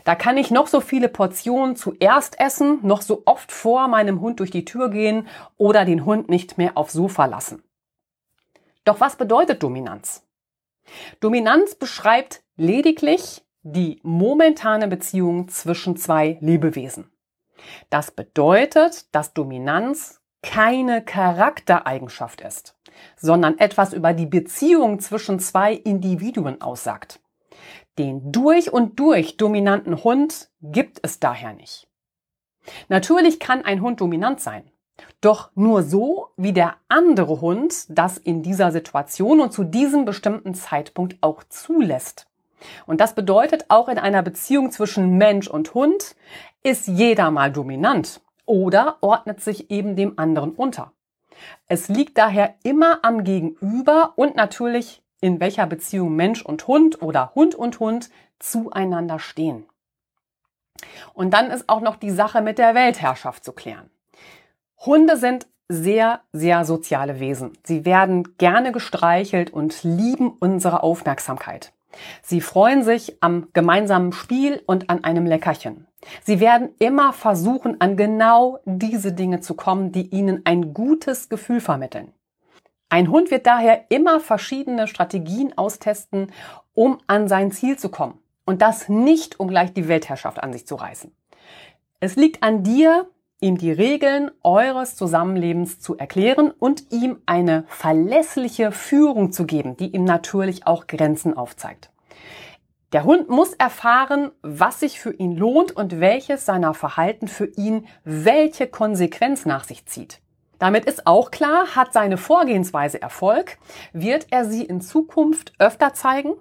Da 0.03 0.15
kann 0.15 0.37
ich 0.37 0.51
noch 0.51 0.67
so 0.67 0.81
viele 0.81 1.09
Portionen 1.09 1.75
zuerst 1.75 2.39
essen, 2.39 2.79
noch 2.83 3.01
so 3.01 3.23
oft 3.25 3.51
vor 3.51 3.87
meinem 3.87 4.21
Hund 4.21 4.39
durch 4.39 4.51
die 4.51 4.65
Tür 4.65 4.89
gehen 4.89 5.27
oder 5.57 5.85
den 5.85 6.05
Hund 6.05 6.29
nicht 6.29 6.57
mehr 6.57 6.77
aufs 6.77 6.93
Sofa 6.93 7.25
lassen. 7.25 7.63
Doch 8.83 8.99
was 8.99 9.15
bedeutet 9.15 9.61
Dominanz? 9.61 10.25
Dominanz 11.19 11.75
beschreibt 11.75 12.43
lediglich 12.55 13.43
die 13.63 13.99
momentane 14.03 14.87
Beziehung 14.87 15.47
zwischen 15.47 15.95
zwei 15.95 16.37
Lebewesen. 16.41 17.11
Das 17.89 18.11
bedeutet, 18.11 19.13
dass 19.13 19.33
Dominanz 19.33 20.21
keine 20.41 21.03
Charaktereigenschaft 21.03 22.41
ist, 22.41 22.75
sondern 23.15 23.59
etwas 23.59 23.93
über 23.93 24.13
die 24.13 24.25
Beziehung 24.25 24.99
zwischen 24.99 25.39
zwei 25.39 25.73
Individuen 25.73 26.61
aussagt. 26.61 27.19
Den 27.97 28.31
durch 28.31 28.71
und 28.71 28.99
durch 28.99 29.37
dominanten 29.37 30.03
Hund 30.03 30.49
gibt 30.61 30.99
es 31.03 31.19
daher 31.19 31.53
nicht. 31.53 31.87
Natürlich 32.89 33.39
kann 33.39 33.65
ein 33.65 33.81
Hund 33.81 34.01
dominant 34.01 34.39
sein, 34.39 34.69
doch 35.19 35.51
nur 35.55 35.83
so, 35.83 36.29
wie 36.37 36.53
der 36.53 36.75
andere 36.87 37.41
Hund 37.41 37.85
das 37.89 38.17
in 38.17 38.43
dieser 38.43 38.71
Situation 38.71 39.41
und 39.41 39.51
zu 39.51 39.63
diesem 39.63 40.05
bestimmten 40.05 40.53
Zeitpunkt 40.53 41.17
auch 41.21 41.43
zulässt. 41.43 42.27
Und 42.85 43.01
das 43.01 43.15
bedeutet 43.15 43.65
auch 43.69 43.89
in 43.89 43.97
einer 43.97 44.21
Beziehung 44.21 44.71
zwischen 44.71 45.17
Mensch 45.17 45.47
und 45.47 45.73
Hund 45.73 46.15
ist 46.63 46.87
jeder 46.87 47.31
mal 47.31 47.51
dominant 47.51 48.21
oder 48.45 48.97
ordnet 49.01 49.41
sich 49.41 49.71
eben 49.71 49.95
dem 49.95 50.19
anderen 50.19 50.51
unter. 50.51 50.93
Es 51.67 51.87
liegt 51.87 52.17
daher 52.17 52.55
immer 52.63 52.99
am 53.03 53.23
Gegenüber 53.23 54.13
und 54.15 54.35
natürlich 54.35 55.01
in 55.21 55.39
welcher 55.39 55.67
Beziehung 55.67 56.15
Mensch 56.15 56.43
und 56.43 56.67
Hund 56.67 57.01
oder 57.01 57.33
Hund 57.35 57.55
und 57.55 57.79
Hund 57.79 58.09
zueinander 58.39 59.19
stehen. 59.19 59.65
Und 61.13 61.33
dann 61.33 61.51
ist 61.51 61.69
auch 61.69 61.81
noch 61.81 61.95
die 61.95 62.11
Sache 62.11 62.41
mit 62.41 62.57
der 62.57 62.75
Weltherrschaft 62.75 63.45
zu 63.45 63.53
klären. 63.53 63.89
Hunde 64.83 65.15
sind 65.15 65.47
sehr, 65.69 66.21
sehr 66.33 66.65
soziale 66.65 67.19
Wesen. 67.19 67.53
Sie 67.63 67.85
werden 67.85 68.35
gerne 68.37 68.71
gestreichelt 68.71 69.51
und 69.51 69.83
lieben 69.83 70.29
unsere 70.39 70.83
Aufmerksamkeit. 70.83 71.71
Sie 72.21 72.41
freuen 72.41 72.83
sich 72.83 73.17
am 73.21 73.49
gemeinsamen 73.53 74.11
Spiel 74.11 74.61
und 74.65 74.89
an 74.89 75.03
einem 75.03 75.25
Leckerchen. 75.25 75.87
Sie 76.23 76.39
werden 76.39 76.69
immer 76.79 77.13
versuchen, 77.13 77.79
an 77.79 77.95
genau 77.95 78.59
diese 78.65 79.13
Dinge 79.13 79.41
zu 79.41 79.53
kommen, 79.53 79.91
die 79.91 80.07
ihnen 80.07 80.41
ein 80.45 80.73
gutes 80.73 81.29
Gefühl 81.29 81.61
vermitteln. 81.61 82.11
Ein 82.91 83.09
Hund 83.09 83.31
wird 83.31 83.47
daher 83.47 83.85
immer 83.87 84.19
verschiedene 84.19 84.85
Strategien 84.85 85.57
austesten, 85.57 86.29
um 86.73 86.97
an 87.07 87.29
sein 87.29 87.49
Ziel 87.49 87.79
zu 87.79 87.87
kommen. 87.87 88.19
Und 88.43 88.61
das 88.61 88.89
nicht, 88.89 89.39
um 89.39 89.47
gleich 89.47 89.71
die 89.71 89.87
Weltherrschaft 89.87 90.43
an 90.43 90.51
sich 90.51 90.67
zu 90.67 90.75
reißen. 90.75 91.15
Es 92.01 92.17
liegt 92.17 92.43
an 92.43 92.63
dir, 92.63 93.09
ihm 93.39 93.57
die 93.57 93.71
Regeln 93.71 94.29
eures 94.43 94.97
Zusammenlebens 94.97 95.79
zu 95.79 95.97
erklären 95.97 96.51
und 96.51 96.91
ihm 96.91 97.21
eine 97.25 97.63
verlässliche 97.69 98.73
Führung 98.73 99.31
zu 99.31 99.45
geben, 99.45 99.77
die 99.77 99.95
ihm 99.95 100.03
natürlich 100.03 100.67
auch 100.67 100.85
Grenzen 100.85 101.37
aufzeigt. 101.37 101.91
Der 102.91 103.05
Hund 103.05 103.29
muss 103.29 103.53
erfahren, 103.53 104.31
was 104.41 104.81
sich 104.81 104.99
für 104.99 105.13
ihn 105.13 105.37
lohnt 105.37 105.71
und 105.71 106.01
welches 106.01 106.45
seiner 106.45 106.73
Verhalten 106.73 107.29
für 107.29 107.45
ihn 107.55 107.87
welche 108.03 108.67
Konsequenz 108.67 109.45
nach 109.45 109.63
sich 109.63 109.85
zieht. 109.85 110.19
Damit 110.61 110.85
ist 110.85 111.07
auch 111.07 111.31
klar, 111.31 111.75
hat 111.75 111.91
seine 111.91 112.17
Vorgehensweise 112.17 113.01
Erfolg, 113.01 113.57
wird 113.93 114.27
er 114.29 114.45
sie 114.45 114.63
in 114.63 114.79
Zukunft 114.79 115.53
öfter 115.57 115.95
zeigen 115.95 116.33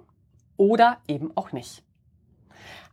oder 0.57 0.97
eben 1.07 1.35
auch 1.35 1.53
nicht. 1.53 1.83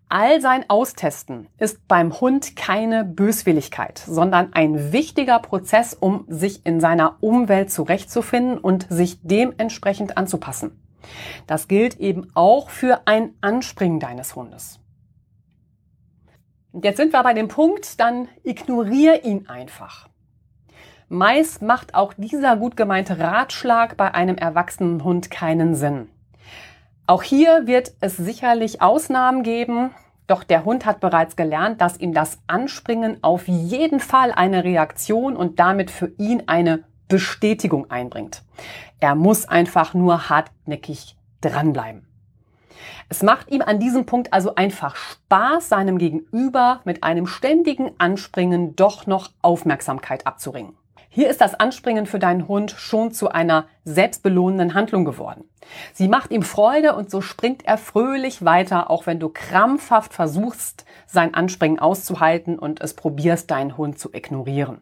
All 0.08 0.40
sein 0.40 0.64
Austesten 0.70 1.48
ist 1.58 1.86
beim 1.86 2.18
Hund 2.18 2.56
keine 2.56 3.04
Böswilligkeit, 3.04 3.98
sondern 3.98 4.54
ein 4.54 4.90
wichtiger 4.90 5.38
Prozess, 5.38 5.92
um 5.92 6.24
sich 6.28 6.64
in 6.64 6.80
seiner 6.80 7.18
Umwelt 7.20 7.70
zurechtzufinden 7.70 8.56
und 8.56 8.86
sich 8.88 9.18
dementsprechend 9.22 10.16
anzupassen. 10.16 10.82
Das 11.46 11.68
gilt 11.68 12.00
eben 12.00 12.30
auch 12.32 12.70
für 12.70 13.02
ein 13.04 13.34
Anspringen 13.42 14.00
deines 14.00 14.34
Hundes. 14.34 14.80
Jetzt 16.72 16.96
sind 16.96 17.12
wir 17.12 17.22
bei 17.22 17.34
dem 17.34 17.48
Punkt, 17.48 18.00
dann 18.00 18.28
ignoriere 18.44 19.20
ihn 19.24 19.46
einfach. 19.46 20.07
Meist 21.10 21.62
macht 21.62 21.94
auch 21.94 22.12
dieser 22.18 22.56
gut 22.58 22.76
gemeinte 22.76 23.18
Ratschlag 23.18 23.96
bei 23.96 24.14
einem 24.14 24.36
erwachsenen 24.36 25.02
Hund 25.04 25.30
keinen 25.30 25.74
Sinn. 25.74 26.10
Auch 27.06 27.22
hier 27.22 27.66
wird 27.66 27.92
es 28.00 28.18
sicherlich 28.18 28.82
Ausnahmen 28.82 29.42
geben, 29.42 29.90
doch 30.26 30.44
der 30.44 30.66
Hund 30.66 30.84
hat 30.84 31.00
bereits 31.00 31.34
gelernt, 31.34 31.80
dass 31.80 31.98
ihm 31.98 32.12
das 32.12 32.38
Anspringen 32.46 33.16
auf 33.22 33.48
jeden 33.48 34.00
Fall 34.00 34.32
eine 34.32 34.64
Reaktion 34.64 35.34
und 35.34 35.58
damit 35.58 35.90
für 35.90 36.12
ihn 36.18 36.42
eine 36.46 36.84
Bestätigung 37.08 37.90
einbringt. 37.90 38.42
Er 39.00 39.14
muss 39.14 39.48
einfach 39.48 39.94
nur 39.94 40.28
hartnäckig 40.28 41.16
dranbleiben. 41.40 42.06
Es 43.08 43.22
macht 43.22 43.50
ihm 43.50 43.62
an 43.62 43.80
diesem 43.80 44.04
Punkt 44.04 44.34
also 44.34 44.56
einfach 44.56 44.94
Spaß, 44.94 45.70
seinem 45.70 45.96
Gegenüber 45.96 46.82
mit 46.84 47.02
einem 47.02 47.26
ständigen 47.26 47.92
Anspringen 47.96 48.76
doch 48.76 49.06
noch 49.06 49.30
Aufmerksamkeit 49.40 50.26
abzuringen. 50.26 50.74
Hier 51.18 51.28
ist 51.28 51.40
das 51.40 51.56
Anspringen 51.56 52.06
für 52.06 52.20
deinen 52.20 52.46
Hund 52.46 52.70
schon 52.70 53.10
zu 53.10 53.28
einer 53.28 53.66
selbstbelohnenden 53.82 54.74
Handlung 54.74 55.04
geworden. 55.04 55.50
Sie 55.92 56.06
macht 56.06 56.30
ihm 56.30 56.42
Freude 56.42 56.94
und 56.94 57.10
so 57.10 57.22
springt 57.22 57.66
er 57.66 57.76
fröhlich 57.76 58.44
weiter, 58.44 58.88
auch 58.88 59.06
wenn 59.08 59.18
du 59.18 59.28
krampfhaft 59.28 60.14
versuchst, 60.14 60.84
sein 61.08 61.34
Anspringen 61.34 61.80
auszuhalten 61.80 62.56
und 62.56 62.80
es 62.80 62.94
probierst, 62.94 63.50
deinen 63.50 63.76
Hund 63.76 63.98
zu 63.98 64.14
ignorieren. 64.14 64.80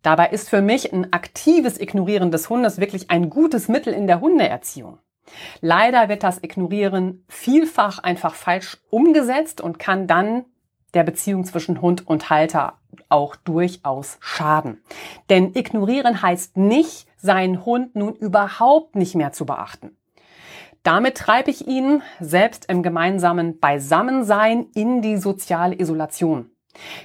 Dabei 0.00 0.28
ist 0.30 0.48
für 0.48 0.62
mich 0.62 0.94
ein 0.94 1.12
aktives 1.12 1.78
Ignorieren 1.78 2.30
des 2.30 2.48
Hundes 2.48 2.80
wirklich 2.80 3.10
ein 3.10 3.28
gutes 3.28 3.68
Mittel 3.68 3.92
in 3.92 4.06
der 4.06 4.22
Hundeerziehung. 4.22 4.98
Leider 5.60 6.08
wird 6.08 6.22
das 6.22 6.42
Ignorieren 6.42 7.26
vielfach 7.28 7.98
einfach 7.98 8.34
falsch 8.34 8.78
umgesetzt 8.88 9.60
und 9.60 9.78
kann 9.78 10.06
dann 10.06 10.46
der 10.94 11.04
Beziehung 11.04 11.44
zwischen 11.44 11.82
Hund 11.82 12.06
und 12.06 12.30
Halter 12.30 12.77
auch 13.08 13.36
durchaus 13.36 14.18
schaden. 14.20 14.82
Denn 15.30 15.54
ignorieren 15.54 16.22
heißt 16.22 16.56
nicht, 16.56 17.06
seinen 17.16 17.64
Hund 17.64 17.96
nun 17.96 18.14
überhaupt 18.14 18.96
nicht 18.96 19.14
mehr 19.14 19.32
zu 19.32 19.46
beachten. 19.46 19.96
Damit 20.82 21.16
treibe 21.16 21.50
ich 21.50 21.66
ihn 21.66 22.02
selbst 22.20 22.66
im 22.70 22.82
gemeinsamen 22.82 23.58
Beisammensein 23.58 24.66
in 24.74 25.02
die 25.02 25.16
soziale 25.16 25.78
Isolation. 25.78 26.50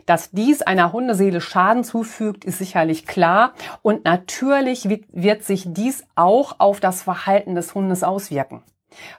Dass 0.05 0.29
dies 0.29 0.61
einer 0.61 0.93
Hundeseele 0.93 1.41
Schaden 1.41 1.83
zufügt, 1.83 2.45
ist 2.45 2.59
sicherlich 2.59 3.07
klar 3.07 3.53
und 3.81 4.05
natürlich 4.05 4.87
wird 5.11 5.43
sich 5.43 5.65
dies 5.67 6.03
auch 6.15 6.59
auf 6.59 6.79
das 6.79 7.01
Verhalten 7.01 7.55
des 7.55 7.73
Hundes 7.73 8.03
auswirken 8.03 8.63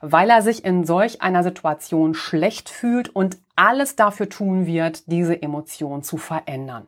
weil 0.00 0.30
er 0.30 0.42
sich 0.42 0.64
in 0.64 0.84
solch 0.84 1.22
einer 1.22 1.42
Situation 1.42 2.14
schlecht 2.14 2.68
fühlt 2.68 3.08
und 3.08 3.38
alles 3.56 3.96
dafür 3.96 4.28
tun 4.28 4.66
wird, 4.66 5.10
diese 5.10 5.40
Emotion 5.40 6.02
zu 6.02 6.16
verändern. 6.16 6.86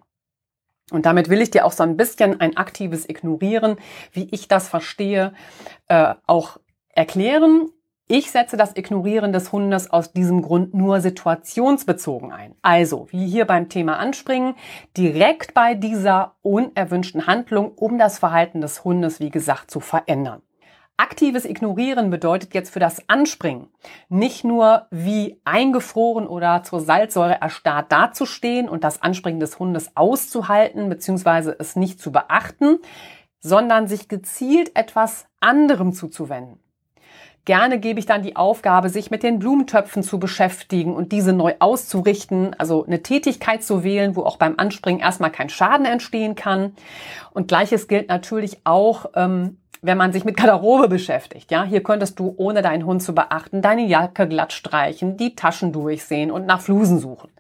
Und 0.91 1.05
damit 1.05 1.29
will 1.29 1.41
ich 1.41 1.51
dir 1.51 1.65
auch 1.67 1.73
so 1.73 1.83
ein 1.83 1.97
bisschen 1.97 2.41
ein 2.41 2.57
aktives 2.57 3.09
Ignorieren, 3.09 3.77
wie 4.13 4.29
ich 4.31 4.47
das 4.47 4.69
verstehe, 4.69 5.33
äh, 5.89 6.15
auch 6.27 6.59
erklären. 6.91 7.71
Ich 8.09 8.31
setze 8.31 8.57
das 8.57 8.77
Ignorieren 8.77 9.33
des 9.33 9.51
Hundes 9.51 9.91
aus 9.91 10.13
diesem 10.13 10.43
Grund 10.43 10.75
nur 10.75 11.01
situationsbezogen 11.01 12.31
ein. 12.31 12.55
Also, 12.63 13.09
wie 13.11 13.27
hier 13.27 13.47
beim 13.47 13.69
Thema 13.69 13.99
Anspringen, 13.99 14.55
direkt 14.97 15.55
bei 15.55 15.75
dieser 15.75 16.37
unerwünschten 16.43 17.27
Handlung, 17.27 17.73
um 17.73 17.99
das 17.99 18.21
Verhalten 18.21 18.61
des 18.61 18.85
Hundes, 18.85 19.19
wie 19.19 19.31
gesagt, 19.31 19.73
zu 19.73 19.81
verändern. 19.81 20.43
Aktives 20.99 21.45
Ignorieren 21.45 22.09
bedeutet 22.09 22.55
jetzt 22.55 22.71
für 22.73 22.81
das 22.81 23.07
Anspringen 23.09 23.69
nicht 24.09 24.45
nur 24.45 24.87
wie 24.91 25.39
eingefroren 25.45 26.27
oder 26.27 26.63
zur 26.63 26.81
Salzsäure 26.81 27.41
erstarrt 27.41 27.93
dazustehen 27.93 28.69
und 28.69 28.83
das 28.83 29.03
Anspringen 29.03 29.41
des 29.41 29.59
Hundes 29.59 29.95
auszuhalten 29.95 30.89
bzw. 30.89 31.55
es 31.59 31.77
nicht 31.77 32.01
zu 32.01 32.13
beachten, 32.13 32.79
sondern 33.41 33.89
sich 33.89 34.09
gezielt 34.09 34.75
etwas 34.75 35.27
anderem 35.39 35.93
zuzuwenden. 35.93 36.61
Gerne 37.47 37.79
gebe 37.79 38.01
ich 38.01 38.07
dann 38.07 38.23
die 38.23 38.35
Aufgabe, 38.35 38.89
sich 38.89 39.13
mit 39.13 39.23
den 39.23 39.39
Blumentöpfen 39.39 40.03
zu 40.03 40.19
beschäftigen 40.19 40.97
und 40.97 41.13
diese 41.13 41.33
neu 41.33 41.55
auszurichten, 41.61 42.55
also 42.59 42.85
eine 42.85 43.05
Tätigkeit 43.05 43.63
zu 43.63 43.85
wählen, 43.85 44.17
wo 44.17 44.23
auch 44.25 44.37
beim 44.37 44.55
Anspringen 44.57 45.01
erstmal 45.01 45.31
kein 45.31 45.49
Schaden 45.49 45.87
entstehen 45.87 46.35
kann. 46.35 46.75
Und 47.33 47.47
gleiches 47.47 47.87
gilt 47.87 48.09
natürlich 48.09 48.59
auch 48.65 49.11
ähm, 49.15 49.59
wenn 49.83 49.99
man 49.99 50.13
sich 50.13 50.25
mit 50.25 50.37
Garderobe 50.37 50.89
beschäftigt, 50.89 51.51
ja, 51.51 51.65
hier 51.65 51.83
könntest 51.83 52.19
du, 52.19 52.35
ohne 52.37 52.63
deinen 52.63 52.87
Hund 52.87 53.03
zu 53.03 53.15
beachten, 53.15 53.63
deine 53.63 53.87
Jacke 53.87 54.29
glatt 54.29 54.53
streichen, 54.53 55.17
die 55.17 55.35
Taschen 55.35 55.73
durchsehen 55.73 56.31
und 56.31 56.47
nach 56.47 56.61
Flusen 56.61 56.99
suchen. 56.99 57.31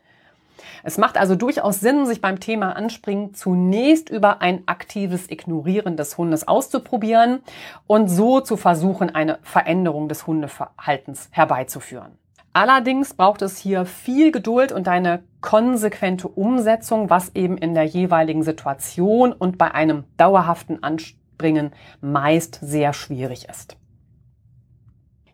Es 0.82 0.98
macht 0.98 1.18
also 1.18 1.34
durchaus 1.34 1.80
Sinn, 1.80 2.06
sich 2.06 2.20
beim 2.20 2.38
Thema 2.38 2.76
Anspringen 2.76 3.34
zunächst 3.34 4.08
über 4.08 4.40
ein 4.40 4.62
aktives 4.66 5.28
Ignorieren 5.28 5.96
des 5.96 6.16
Hundes 6.16 6.46
auszuprobieren 6.46 7.40
und 7.88 8.08
so 8.08 8.40
zu 8.40 8.56
versuchen, 8.56 9.12
eine 9.12 9.40
Veränderung 9.42 10.08
des 10.08 10.28
Hundeverhaltens 10.28 11.28
herbeizuführen. 11.32 12.12
Allerdings 12.52 13.14
braucht 13.14 13.42
es 13.42 13.58
hier 13.58 13.84
viel 13.84 14.30
Geduld 14.30 14.72
und 14.72 14.86
eine 14.88 15.24
konsequente 15.40 16.28
Umsetzung, 16.28 17.10
was 17.10 17.34
eben 17.34 17.58
in 17.58 17.74
der 17.74 17.84
jeweiligen 17.84 18.44
Situation 18.44 19.32
und 19.32 19.58
bei 19.58 19.72
einem 19.72 20.04
dauerhaften 20.16 20.82
Anspringen 20.82 21.25
bringen, 21.38 21.72
meist 22.00 22.58
sehr 22.62 22.92
schwierig 22.92 23.48
ist. 23.48 23.76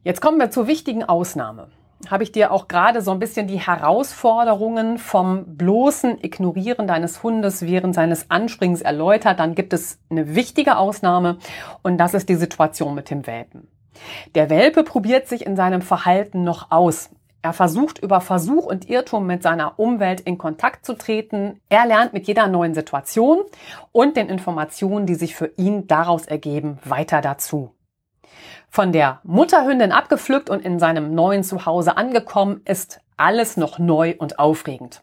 Jetzt 0.05 0.21
kommen 0.21 0.39
wir 0.39 0.51
zur 0.51 0.67
wichtigen 0.67 1.05
Ausnahme. 1.05 1.69
habe 2.11 2.25
ich 2.25 2.33
dir 2.33 2.51
auch 2.51 2.67
gerade 2.67 3.01
so 3.01 3.13
ein 3.13 3.21
bisschen 3.21 3.47
die 3.47 3.61
Herausforderungen 3.61 4.99
vom 4.99 5.57
bloßen 5.57 6.19
Ignorieren 6.23 6.89
deines 6.89 7.23
Hundes 7.23 7.63
während 7.63 7.95
seines 7.95 8.29
Anspringens 8.29 8.83
erläutert. 8.83 9.39
Dann 9.39 9.55
gibt 9.55 9.73
es 9.73 10.01
eine 10.11 10.35
wichtige 10.35 10.77
Ausnahme 10.79 11.39
und 11.83 11.99
das 11.99 12.15
ist 12.15 12.29
die 12.29 12.35
Situation 12.35 12.97
mit 12.97 13.11
dem 13.11 13.27
Welpen. 13.29 13.69
Der 14.35 14.51
Welpe 14.51 14.83
probiert 14.83 15.29
sich 15.29 15.47
in 15.47 15.55
seinem 15.55 15.83
Verhalten 15.83 16.43
noch 16.43 16.73
aus. 16.73 17.11
Er 17.43 17.53
versucht 17.53 17.99
über 17.99 18.21
Versuch 18.21 18.67
und 18.67 18.89
Irrtum 18.89 19.27
mit 19.27 19.43
seiner 19.43 19.79
Umwelt 19.81 20.21
in 20.21 20.39
Kontakt 20.39 20.87
zu 20.87 20.95
treten. 20.95 21.61
Er 21.69 21.87
lernt 21.87 22.13
mit 22.13 22.29
jeder 22.29 22.47
neuen 22.47 22.73
Situation 22.73 23.43
und 23.91 24.17
den 24.17 24.29
Informationen, 24.29 25.07
die 25.07 25.17
sich 25.17 25.35
für 25.35 25.51
ihn 25.57 25.89
daraus 25.89 26.27
ergeben, 26.27 26.79
weiter 26.85 27.21
dazu. 27.21 27.75
Von 28.71 28.93
der 28.93 29.21
Mutterhündin 29.25 29.91
abgepflückt 29.91 30.51
und 30.51 30.65
in 30.65 30.79
seinem 30.79 31.15
neuen 31.15 31.43
Zuhause 31.43 31.97
angekommen, 31.97 32.63
ist 32.65 33.01
alles 33.17 33.57
noch 33.57 33.81
neu 33.81 34.15
und 34.17 34.39
aufregend. 34.39 35.03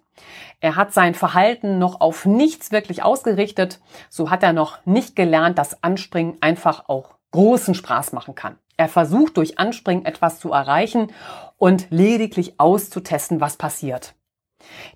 Er 0.62 0.78
hat 0.78 0.94
sein 0.94 1.16
Verhalten 1.16 1.78
noch 1.78 2.00
auf 2.00 2.26
nichts 2.26 2.72
wirklich 2.72 3.04
ausgerichtet. 3.04 3.82
So 4.10 4.30
hat 4.30 4.44
er 4.44 4.54
noch 4.54 4.86
nicht 4.86 5.16
gelernt, 5.16 5.58
dass 5.58 5.84
Anspringen 5.84 6.38
einfach 6.42 6.88
auch 6.88 7.16
großen 7.32 7.76
Spaß 7.76 8.14
machen 8.14 8.34
kann. 8.34 8.58
Er 8.80 8.88
versucht 8.88 9.36
durch 9.36 9.60
Anspringen 9.60 10.06
etwas 10.06 10.40
zu 10.40 10.54
erreichen 10.54 11.12
und 11.58 11.88
lediglich 11.90 12.62
auszutesten, 12.62 13.42
was 13.42 13.58
passiert. 13.58 14.16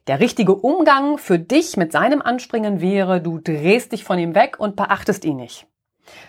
Der 0.08 0.22
richtige 0.22 0.56
Umgang 0.56 1.18
für 1.18 1.38
dich 1.38 1.76
mit 1.76 1.92
seinem 1.92 2.22
Anspringen 2.22 2.80
wäre, 2.80 3.20
du 3.20 3.40
drehst 3.40 3.92
dich 3.92 4.06
von 4.06 4.18
ihm 4.18 4.36
weg 4.36 4.56
und 4.58 4.78
beachtest 4.78 5.26
ihn 5.26 5.36
nicht. 5.36 5.68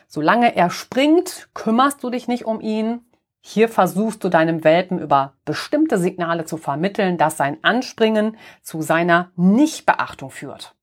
Solange 0.08 0.56
er 0.56 0.68
springt, 0.68 1.48
kümmerst 1.54 2.02
du 2.02 2.10
dich 2.10 2.26
nicht 2.26 2.44
um 2.44 2.60
ihn. 2.60 3.02
Hier 3.40 3.68
versuchst 3.68 4.24
du 4.24 4.30
deinem 4.30 4.64
Welpen 4.64 4.98
über 4.98 5.34
bestimmte 5.44 5.96
Signale 5.96 6.46
zu 6.46 6.56
vermitteln, 6.56 7.18
dass 7.18 7.36
sein 7.36 7.58
Anspringen 7.62 8.36
zu 8.62 8.82
seiner 8.82 9.30
Nichtbeachtung 9.36 10.30
führt. 10.30 10.74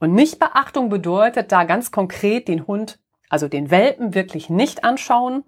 Und 0.00 0.12
Nichtbeachtung 0.12 0.90
bedeutet 0.90 1.50
da 1.50 1.64
ganz 1.64 1.90
konkret 1.90 2.46
den 2.46 2.66
Hund 2.66 2.98
also 3.30 3.48
den 3.48 3.70
Welpen 3.70 4.14
wirklich 4.14 4.50
nicht 4.50 4.84
anschauen, 4.84 5.44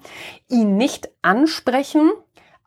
ihn 0.48 0.76
nicht 0.78 1.10
ansprechen. 1.20 2.10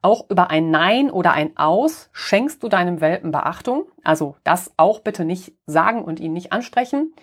Auch 0.03 0.29
über 0.29 0.51
ein 0.51 0.69
Nein 0.69 1.09
oder 1.09 1.33
ein 1.33 1.57
Aus 1.57 2.09
schenkst 2.13 2.61
du 2.61 2.69
deinem 2.69 3.01
Welpen 3.01 3.31
Beachtung. 3.31 3.85
Also 4.03 4.35
das 4.43 4.71
auch 4.77 4.99
bitte 4.99 5.25
nicht 5.25 5.53
sagen 5.65 6.03
und 6.03 6.19
ihn 6.19 6.33
nicht 6.33 6.51
ansprechen. 6.51 7.15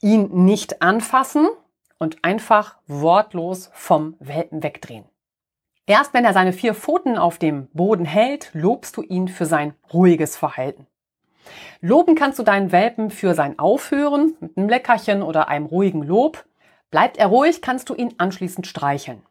Ihn 0.00 0.30
nicht 0.46 0.80
anfassen 0.80 1.48
und 1.98 2.24
einfach 2.24 2.78
wortlos 2.86 3.68
vom 3.74 4.16
Welpen 4.20 4.62
wegdrehen. 4.62 5.04
Erst 5.86 6.14
wenn 6.14 6.24
er 6.24 6.32
seine 6.32 6.54
vier 6.54 6.74
Pfoten 6.74 7.18
auf 7.18 7.38
dem 7.38 7.68
Boden 7.74 8.06
hält, 8.06 8.50
lobst 8.54 8.96
du 8.96 9.02
ihn 9.02 9.28
für 9.28 9.44
sein 9.44 9.74
ruhiges 9.92 10.36
Verhalten. 10.36 10.86
Loben 11.82 12.14
kannst 12.14 12.38
du 12.38 12.42
deinen 12.42 12.72
Welpen 12.72 13.10
für 13.10 13.34
sein 13.34 13.58
Aufhören 13.58 14.34
mit 14.40 14.56
einem 14.56 14.70
Leckerchen 14.70 15.22
oder 15.22 15.48
einem 15.48 15.66
ruhigen 15.66 16.02
Lob. 16.02 16.46
Bleibt 16.94 17.16
er 17.16 17.26
ruhig, 17.26 17.60
kannst 17.60 17.88
du 17.88 17.94
ihn 17.96 18.14
anschließend 18.18 18.68
streicheln. 18.68 19.26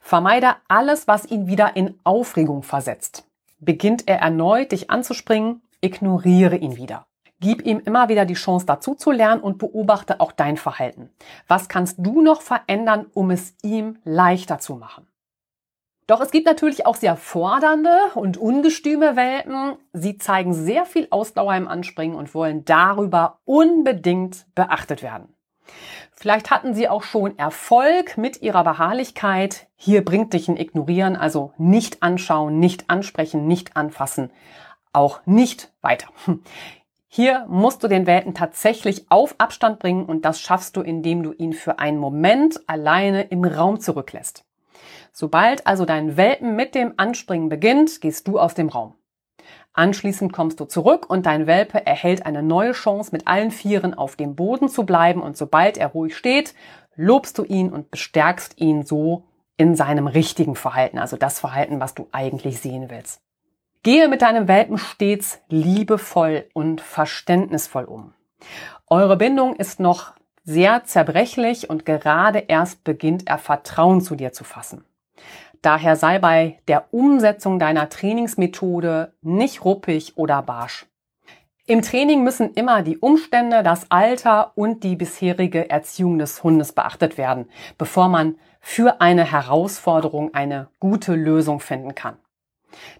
Vermeide 0.00 0.56
alles, 0.66 1.06
was 1.06 1.30
ihn 1.30 1.46
wieder 1.46 1.76
in 1.76 2.00
Aufregung 2.04 2.62
versetzt. 2.62 3.28
Beginnt 3.60 4.08
er 4.08 4.20
erneut, 4.20 4.72
dich 4.72 4.88
anzuspringen, 4.88 5.60
ignoriere 5.82 6.56
ihn 6.56 6.76
wieder. 6.76 7.04
Gib 7.38 7.66
ihm 7.66 7.80
immer 7.80 8.08
wieder 8.08 8.24
die 8.24 8.32
Chance 8.32 8.64
dazu 8.64 8.94
zu 8.94 9.10
lernen 9.10 9.42
und 9.42 9.58
beobachte 9.58 10.20
auch 10.20 10.32
dein 10.32 10.56
Verhalten. 10.56 11.10
Was 11.48 11.68
kannst 11.68 11.96
du 11.98 12.22
noch 12.22 12.40
verändern, 12.40 13.04
um 13.12 13.30
es 13.30 13.56
ihm 13.62 13.98
leichter 14.04 14.58
zu 14.58 14.76
machen? 14.76 15.06
Doch 16.06 16.22
es 16.22 16.30
gibt 16.30 16.46
natürlich 16.46 16.86
auch 16.86 16.96
sehr 16.96 17.16
fordernde 17.16 17.94
und 18.14 18.38
ungestüme 18.38 19.16
Welpen. 19.16 19.76
Sie 19.92 20.16
zeigen 20.16 20.54
sehr 20.54 20.86
viel 20.86 21.08
Ausdauer 21.10 21.56
im 21.56 21.68
Anspringen 21.68 22.16
und 22.16 22.34
wollen 22.34 22.64
darüber 22.64 23.38
unbedingt 23.44 24.46
beachtet 24.54 25.02
werden. 25.02 25.34
Vielleicht 26.22 26.52
hatten 26.52 26.72
Sie 26.72 26.88
auch 26.88 27.02
schon 27.02 27.36
Erfolg 27.36 28.16
mit 28.16 28.42
Ihrer 28.42 28.62
Beharrlichkeit. 28.62 29.66
Hier 29.74 30.04
bringt 30.04 30.34
dich 30.34 30.46
ein 30.46 30.56
Ignorieren, 30.56 31.16
also 31.16 31.52
nicht 31.58 32.00
anschauen, 32.04 32.60
nicht 32.60 32.88
ansprechen, 32.88 33.48
nicht 33.48 33.76
anfassen, 33.76 34.30
auch 34.92 35.18
nicht 35.26 35.72
weiter. 35.80 36.06
Hier 37.08 37.44
musst 37.48 37.82
du 37.82 37.88
den 37.88 38.06
Welten 38.06 38.34
tatsächlich 38.34 39.10
auf 39.10 39.34
Abstand 39.38 39.80
bringen 39.80 40.04
und 40.06 40.24
das 40.24 40.40
schaffst 40.40 40.76
du, 40.76 40.82
indem 40.82 41.24
du 41.24 41.32
ihn 41.32 41.54
für 41.54 41.80
einen 41.80 41.98
Moment 41.98 42.60
alleine 42.68 43.22
im 43.22 43.42
Raum 43.42 43.80
zurücklässt. 43.80 44.44
Sobald 45.12 45.66
also 45.66 45.84
dein 45.86 46.16
Welpen 46.16 46.54
mit 46.54 46.76
dem 46.76 46.94
Anspringen 46.98 47.48
beginnt, 47.48 48.00
gehst 48.00 48.28
du 48.28 48.38
aus 48.38 48.54
dem 48.54 48.68
Raum. 48.68 48.94
Anschließend 49.74 50.32
kommst 50.32 50.60
du 50.60 50.66
zurück 50.66 51.08
und 51.08 51.24
dein 51.24 51.46
Welpe 51.46 51.86
erhält 51.86 52.26
eine 52.26 52.42
neue 52.42 52.72
Chance, 52.72 53.10
mit 53.12 53.26
allen 53.26 53.50
Vieren 53.50 53.94
auf 53.94 54.16
dem 54.16 54.34
Boden 54.34 54.68
zu 54.68 54.84
bleiben 54.84 55.22
und 55.22 55.36
sobald 55.36 55.78
er 55.78 55.88
ruhig 55.88 56.16
steht, 56.16 56.54
lobst 56.94 57.38
du 57.38 57.44
ihn 57.44 57.72
und 57.72 57.90
bestärkst 57.90 58.60
ihn 58.60 58.84
so 58.84 59.24
in 59.56 59.74
seinem 59.74 60.06
richtigen 60.06 60.56
Verhalten, 60.56 60.98
also 60.98 61.16
das 61.16 61.40
Verhalten, 61.40 61.80
was 61.80 61.94
du 61.94 62.08
eigentlich 62.12 62.60
sehen 62.60 62.90
willst. 62.90 63.22
Gehe 63.82 64.08
mit 64.08 64.22
deinem 64.22 64.46
Welpen 64.46 64.78
stets 64.78 65.40
liebevoll 65.48 66.44
und 66.52 66.80
verständnisvoll 66.80 67.84
um. 67.84 68.12
Eure 68.86 69.16
Bindung 69.16 69.56
ist 69.56 69.80
noch 69.80 70.12
sehr 70.44 70.84
zerbrechlich 70.84 71.70
und 71.70 71.86
gerade 71.86 72.40
erst 72.40 72.84
beginnt 72.84 73.26
er 73.26 73.38
Vertrauen 73.38 74.00
zu 74.00 74.16
dir 74.16 74.32
zu 74.32 74.44
fassen. 74.44 74.84
Daher 75.62 75.94
sei 75.94 76.18
bei 76.18 76.58
der 76.66 76.92
Umsetzung 76.92 77.58
deiner 77.58 77.88
Trainingsmethode 77.88 79.14
nicht 79.22 79.64
ruppig 79.64 80.16
oder 80.16 80.42
barsch. 80.42 80.86
Im 81.66 81.82
Training 81.82 82.24
müssen 82.24 82.52
immer 82.54 82.82
die 82.82 82.98
Umstände, 82.98 83.62
das 83.62 83.88
Alter 83.88 84.52
und 84.56 84.82
die 84.82 84.96
bisherige 84.96 85.70
Erziehung 85.70 86.18
des 86.18 86.42
Hundes 86.42 86.72
beachtet 86.72 87.16
werden, 87.16 87.48
bevor 87.78 88.08
man 88.08 88.36
für 88.60 89.00
eine 89.00 89.24
Herausforderung 89.24 90.34
eine 90.34 90.68
gute 90.80 91.14
Lösung 91.14 91.60
finden 91.60 91.94
kann. 91.94 92.16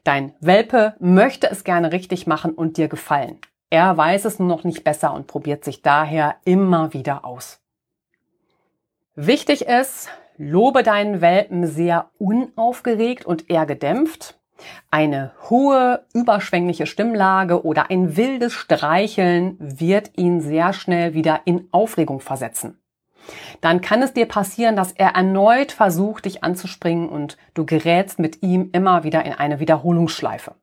Dein 0.05 0.35
Welpe 0.41 0.95
möchte 1.01 1.51
es 1.51 1.65
gerne 1.65 1.91
richtig 1.91 2.29
machen 2.29 2.53
und 2.53 2.77
dir 2.77 2.87
gefallen. 2.87 3.39
Er 3.71 3.97
weiß 3.97 4.27
es 4.27 4.39
nur 4.39 4.49
noch 4.49 4.65
nicht 4.65 4.85
besser 4.85 5.13
und 5.13 5.27
probiert 5.27 5.65
sich 5.65 5.83
daher 5.83 6.37
immer 6.45 6.93
wieder 6.93 7.25
aus. 7.25 7.61
Wichtig 9.15 9.63
ist, 9.63 10.09
Lobe 10.37 10.83
deinen 10.83 11.21
Welpen 11.21 11.67
sehr 11.67 12.11
unaufgeregt 12.19 13.27
und 13.27 13.51
eher 13.51 13.67
gedämpft. 13.67 14.39
Eine 14.91 15.33
hohe, 15.51 16.05
überschwängliche 16.15 16.87
Stimmlage 16.87 17.65
oder 17.65 17.91
ein 17.91 18.17
wildes 18.17 18.53
Streicheln 18.53 19.57
wird 19.59 20.13
ihn 20.17 20.41
sehr 20.41 20.73
schnell 20.73 21.15
wieder 21.15 21.41
in 21.45 21.69
Aufregung 21.73 22.21
versetzen. 22.21 22.79
Dann 23.61 23.81
kann 23.81 24.03
es 24.03 24.13
dir 24.13 24.27
passieren, 24.27 24.77
dass 24.77 24.93
er 24.93 25.11
erneut 25.11 25.73
versucht, 25.73 26.25
dich 26.25 26.43
anzuspringen 26.43 27.09
und 27.09 27.37
du 27.55 27.65
gerätst 27.65 28.19
mit 28.19 28.43
ihm 28.43 28.71
immer 28.73 29.05
wieder 29.05 29.25
in 29.25 29.33
eine 29.33 29.61
Wiederholungsschleife. 29.61 30.55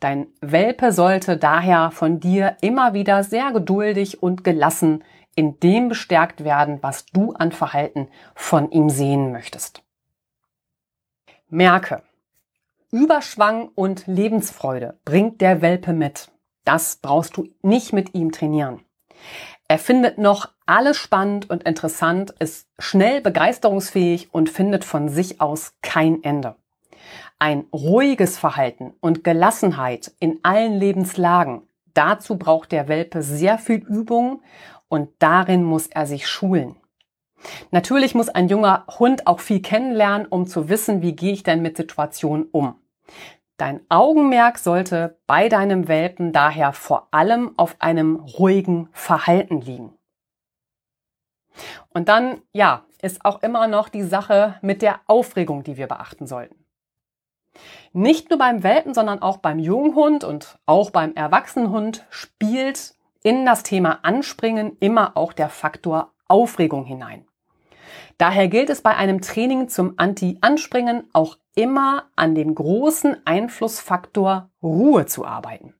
Dein 0.00 0.28
Welpe 0.40 0.92
sollte 0.92 1.36
daher 1.36 1.90
von 1.90 2.20
dir 2.20 2.56
immer 2.60 2.94
wieder 2.94 3.22
sehr 3.22 3.52
geduldig 3.52 4.22
und 4.22 4.44
gelassen 4.44 5.04
in 5.38 5.60
dem 5.60 5.88
bestärkt 5.88 6.42
werden, 6.42 6.78
was 6.80 7.06
du 7.06 7.32
an 7.32 7.52
Verhalten 7.52 8.08
von 8.34 8.72
ihm 8.72 8.90
sehen 8.90 9.30
möchtest. 9.30 9.84
Merke, 11.48 12.02
Überschwang 12.90 13.68
und 13.76 14.08
Lebensfreude 14.08 14.98
bringt 15.04 15.40
der 15.40 15.62
Welpe 15.62 15.92
mit. 15.92 16.32
Das 16.64 16.96
brauchst 16.96 17.36
du 17.36 17.46
nicht 17.62 17.92
mit 17.92 18.14
ihm 18.14 18.32
trainieren. 18.32 18.80
Er 19.68 19.78
findet 19.78 20.18
noch 20.18 20.48
alles 20.66 20.96
spannend 20.96 21.48
und 21.48 21.62
interessant, 21.62 22.34
ist 22.40 22.66
schnell 22.80 23.20
begeisterungsfähig 23.20 24.34
und 24.34 24.50
findet 24.50 24.84
von 24.84 25.08
sich 25.08 25.40
aus 25.40 25.74
kein 25.82 26.24
Ende. 26.24 26.56
Ein 27.38 27.64
ruhiges 27.72 28.38
Verhalten 28.38 28.92
und 28.98 29.22
Gelassenheit 29.22 30.10
in 30.18 30.40
allen 30.42 30.74
Lebenslagen. 30.80 31.62
Dazu 31.94 32.36
braucht 32.36 32.72
der 32.72 32.88
Welpe 32.88 33.22
sehr 33.22 33.58
viel 33.58 33.78
Übung 33.86 34.42
und 34.88 35.10
darin 35.18 35.64
muss 35.64 35.86
er 35.86 36.06
sich 36.06 36.26
schulen. 36.26 36.76
Natürlich 37.70 38.14
muss 38.14 38.28
ein 38.28 38.48
junger 38.48 38.84
Hund 38.98 39.26
auch 39.26 39.40
viel 39.40 39.62
kennenlernen, 39.62 40.26
um 40.26 40.46
zu 40.46 40.68
wissen, 40.68 41.02
wie 41.02 41.14
gehe 41.14 41.32
ich 41.32 41.42
denn 41.42 41.62
mit 41.62 41.76
Situationen 41.76 42.48
um. 42.50 42.74
Dein 43.56 43.80
Augenmerk 43.88 44.58
sollte 44.58 45.18
bei 45.26 45.48
deinem 45.48 45.88
Welpen 45.88 46.32
daher 46.32 46.72
vor 46.72 47.08
allem 47.10 47.54
auf 47.56 47.76
einem 47.80 48.16
ruhigen 48.16 48.88
Verhalten 48.92 49.60
liegen. 49.60 49.94
Und 51.90 52.08
dann, 52.08 52.40
ja, 52.52 52.84
ist 53.02 53.24
auch 53.24 53.42
immer 53.42 53.66
noch 53.66 53.88
die 53.88 54.02
Sache 54.02 54.56
mit 54.62 54.82
der 54.82 55.00
Aufregung, 55.06 55.64
die 55.64 55.76
wir 55.76 55.86
beachten 55.86 56.26
sollten. 56.26 56.64
Nicht 57.92 58.30
nur 58.30 58.38
beim 58.38 58.62
Welpen, 58.62 58.94
sondern 58.94 59.22
auch 59.22 59.38
beim 59.38 59.58
Junghund 59.58 60.22
und 60.22 60.58
auch 60.66 60.90
beim 60.90 61.14
Erwachsenenhund 61.14 62.06
spielt 62.10 62.94
in 63.22 63.44
das 63.46 63.62
Thema 63.62 64.00
Anspringen 64.02 64.76
immer 64.80 65.16
auch 65.16 65.32
der 65.32 65.48
Faktor 65.48 66.12
Aufregung 66.26 66.84
hinein. 66.84 67.26
Daher 68.18 68.48
gilt 68.48 68.68
es 68.70 68.82
bei 68.82 68.96
einem 68.96 69.20
Training 69.20 69.68
zum 69.68 69.94
Anti-Anspringen 69.96 71.08
auch 71.12 71.38
immer 71.54 72.04
an 72.16 72.34
den 72.34 72.54
großen 72.54 73.16
Einflussfaktor 73.24 74.50
Ruhe 74.62 75.06
zu 75.06 75.24
arbeiten. 75.24 75.74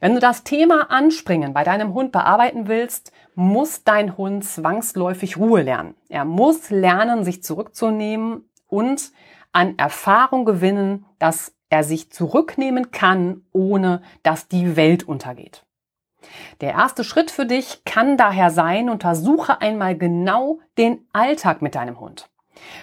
Wenn 0.00 0.14
du 0.14 0.20
das 0.20 0.44
Thema 0.44 0.90
Anspringen 0.90 1.52
bei 1.52 1.64
deinem 1.64 1.94
Hund 1.94 2.12
bearbeiten 2.12 2.68
willst, 2.68 3.12
muss 3.34 3.84
dein 3.84 4.16
Hund 4.16 4.44
zwangsläufig 4.44 5.36
Ruhe 5.36 5.62
lernen. 5.62 5.94
Er 6.08 6.24
muss 6.24 6.70
lernen, 6.70 7.24
sich 7.24 7.42
zurückzunehmen 7.42 8.48
und 8.68 9.12
an 9.52 9.78
Erfahrung 9.78 10.44
gewinnen, 10.44 11.06
dass 11.18 11.54
er 11.68 11.84
sich 11.84 12.10
zurücknehmen 12.10 12.90
kann, 12.90 13.42
ohne 13.52 14.02
dass 14.22 14.48
die 14.48 14.76
Welt 14.76 15.02
untergeht. 15.04 15.64
Der 16.60 16.72
erste 16.72 17.04
Schritt 17.04 17.30
für 17.30 17.46
dich 17.46 17.84
kann 17.84 18.16
daher 18.16 18.50
sein, 18.50 18.90
untersuche 18.90 19.60
einmal 19.60 19.96
genau 19.96 20.60
den 20.78 21.06
Alltag 21.12 21.62
mit 21.62 21.74
deinem 21.74 22.00
Hund. 22.00 22.30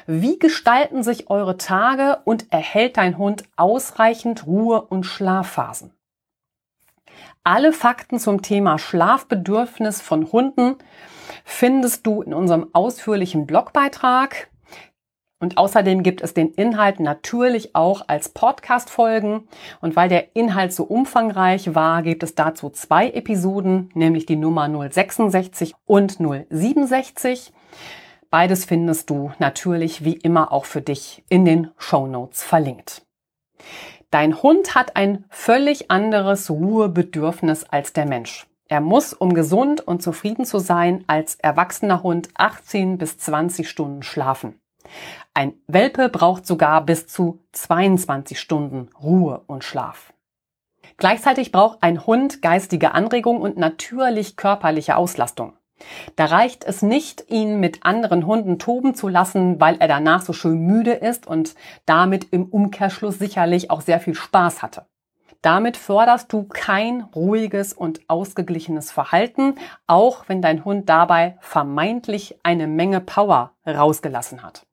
Wie 0.05 0.39
gestalten 0.39 1.03
sich 1.03 1.29
eure 1.29 1.57
Tage 1.57 2.19
und 2.25 2.51
erhält 2.51 2.97
dein 2.97 3.17
Hund 3.17 3.43
ausreichend 3.55 4.45
Ruhe- 4.45 4.81
und 4.81 5.03
Schlafphasen? 5.03 5.93
Alle 7.43 7.73
Fakten 7.73 8.19
zum 8.19 8.41
Thema 8.41 8.77
Schlafbedürfnis 8.77 10.01
von 10.01 10.31
Hunden 10.31 10.75
findest 11.43 12.05
du 12.05 12.21
in 12.21 12.33
unserem 12.33 12.69
ausführlichen 12.73 13.47
Blogbeitrag. 13.47 14.49
Und 15.41 15.57
außerdem 15.57 16.03
gibt 16.03 16.21
es 16.21 16.35
den 16.35 16.51
Inhalt 16.51 16.99
natürlich 16.99 17.75
auch 17.75 18.03
als 18.07 18.29
Podcast-Folgen. 18.29 19.47
Und 19.81 19.95
weil 19.95 20.07
der 20.07 20.35
Inhalt 20.35 20.71
so 20.71 20.83
umfangreich 20.83 21.73
war, 21.73 22.03
gibt 22.03 22.21
es 22.21 22.35
dazu 22.35 22.69
zwei 22.69 23.09
Episoden, 23.09 23.89
nämlich 23.95 24.27
die 24.27 24.35
Nummer 24.35 24.69
066 24.69 25.73
und 25.85 26.19
067. 26.49 27.51
Beides 28.29 28.65
findest 28.65 29.09
du 29.09 29.31
natürlich 29.39 30.05
wie 30.05 30.13
immer 30.13 30.51
auch 30.51 30.65
für 30.65 30.81
dich 30.81 31.23
in 31.27 31.43
den 31.43 31.71
Show 31.75 32.05
Notes 32.05 32.43
verlinkt. 32.43 33.01
Dein 34.11 34.43
Hund 34.43 34.75
hat 34.75 34.95
ein 34.95 35.25
völlig 35.29 35.89
anderes 35.89 36.51
Ruhebedürfnis 36.51 37.63
als 37.63 37.93
der 37.93 38.05
Mensch. 38.05 38.45
Er 38.69 38.79
muss, 38.79 39.13
um 39.13 39.33
gesund 39.33 39.81
und 39.81 40.03
zufrieden 40.03 40.45
zu 40.45 40.59
sein, 40.59 41.03
als 41.07 41.35
erwachsener 41.35 42.03
Hund 42.03 42.29
18 42.35 42.97
bis 42.97 43.17
20 43.17 43.67
Stunden 43.67 44.03
schlafen. 44.03 44.61
Ein 45.33 45.53
Welpe 45.67 46.09
braucht 46.09 46.45
sogar 46.45 46.85
bis 46.85 47.07
zu 47.07 47.39
22 47.53 48.37
Stunden 48.37 48.89
Ruhe 49.01 49.41
und 49.47 49.63
Schlaf. 49.63 50.13
Gleichzeitig 50.97 51.53
braucht 51.53 51.81
ein 51.81 52.05
Hund 52.05 52.41
geistige 52.41 52.93
Anregung 52.93 53.39
und 53.39 53.57
natürlich 53.57 54.35
körperliche 54.35 54.97
Auslastung. 54.97 55.53
Da 56.17 56.25
reicht 56.25 56.65
es 56.65 56.81
nicht, 56.81 57.29
ihn 57.29 57.61
mit 57.61 57.85
anderen 57.85 58.25
Hunden 58.27 58.59
toben 58.59 58.93
zu 58.93 59.07
lassen, 59.07 59.59
weil 59.61 59.77
er 59.79 59.87
danach 59.87 60.21
so 60.21 60.33
schön 60.33 60.59
müde 60.59 60.91
ist 60.91 61.27
und 61.27 61.55
damit 61.85 62.27
im 62.31 62.45
Umkehrschluss 62.45 63.17
sicherlich 63.17 63.71
auch 63.71 63.81
sehr 63.81 64.01
viel 64.01 64.15
Spaß 64.15 64.61
hatte. 64.61 64.85
Damit 65.41 65.77
förderst 65.77 66.31
du 66.33 66.43
kein 66.43 67.01
ruhiges 67.15 67.73
und 67.73 68.01
ausgeglichenes 68.09 68.91
Verhalten, 68.91 69.55
auch 69.87 70.25
wenn 70.27 70.41
dein 70.41 70.65
Hund 70.65 70.87
dabei 70.89 71.37
vermeintlich 71.39 72.37
eine 72.43 72.67
Menge 72.67 72.99
Power 72.99 73.53
rausgelassen 73.65 74.43
hat. 74.43 74.67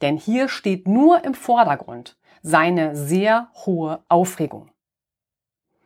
Denn 0.00 0.16
hier 0.16 0.48
steht 0.48 0.86
nur 0.88 1.24
im 1.24 1.34
Vordergrund 1.34 2.16
seine 2.42 2.96
sehr 2.96 3.48
hohe 3.64 4.00
Aufregung. 4.08 4.70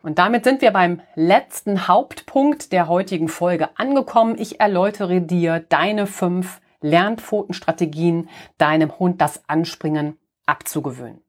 Und 0.03 0.19
damit 0.19 0.45
sind 0.45 0.63
wir 0.63 0.71
beim 0.71 1.01
letzten 1.17 1.89
Hauptpunkt 1.89 2.73
der 2.73 2.89
heutigen 2.89 3.29
Folge 3.29 3.71
angekommen. 3.77 4.37
Ich 4.39 4.61
erläutere 4.61 5.21
dir 5.21 5.61
deine 5.61 6.07
fünf 6.07 6.61
Lernpfotenstrategien, 6.81 8.29
deinem 8.57 8.99
Hund 8.99 9.21
das 9.21 9.49
Anspringen 9.49 10.17
abzugewöhnen. 10.47 11.23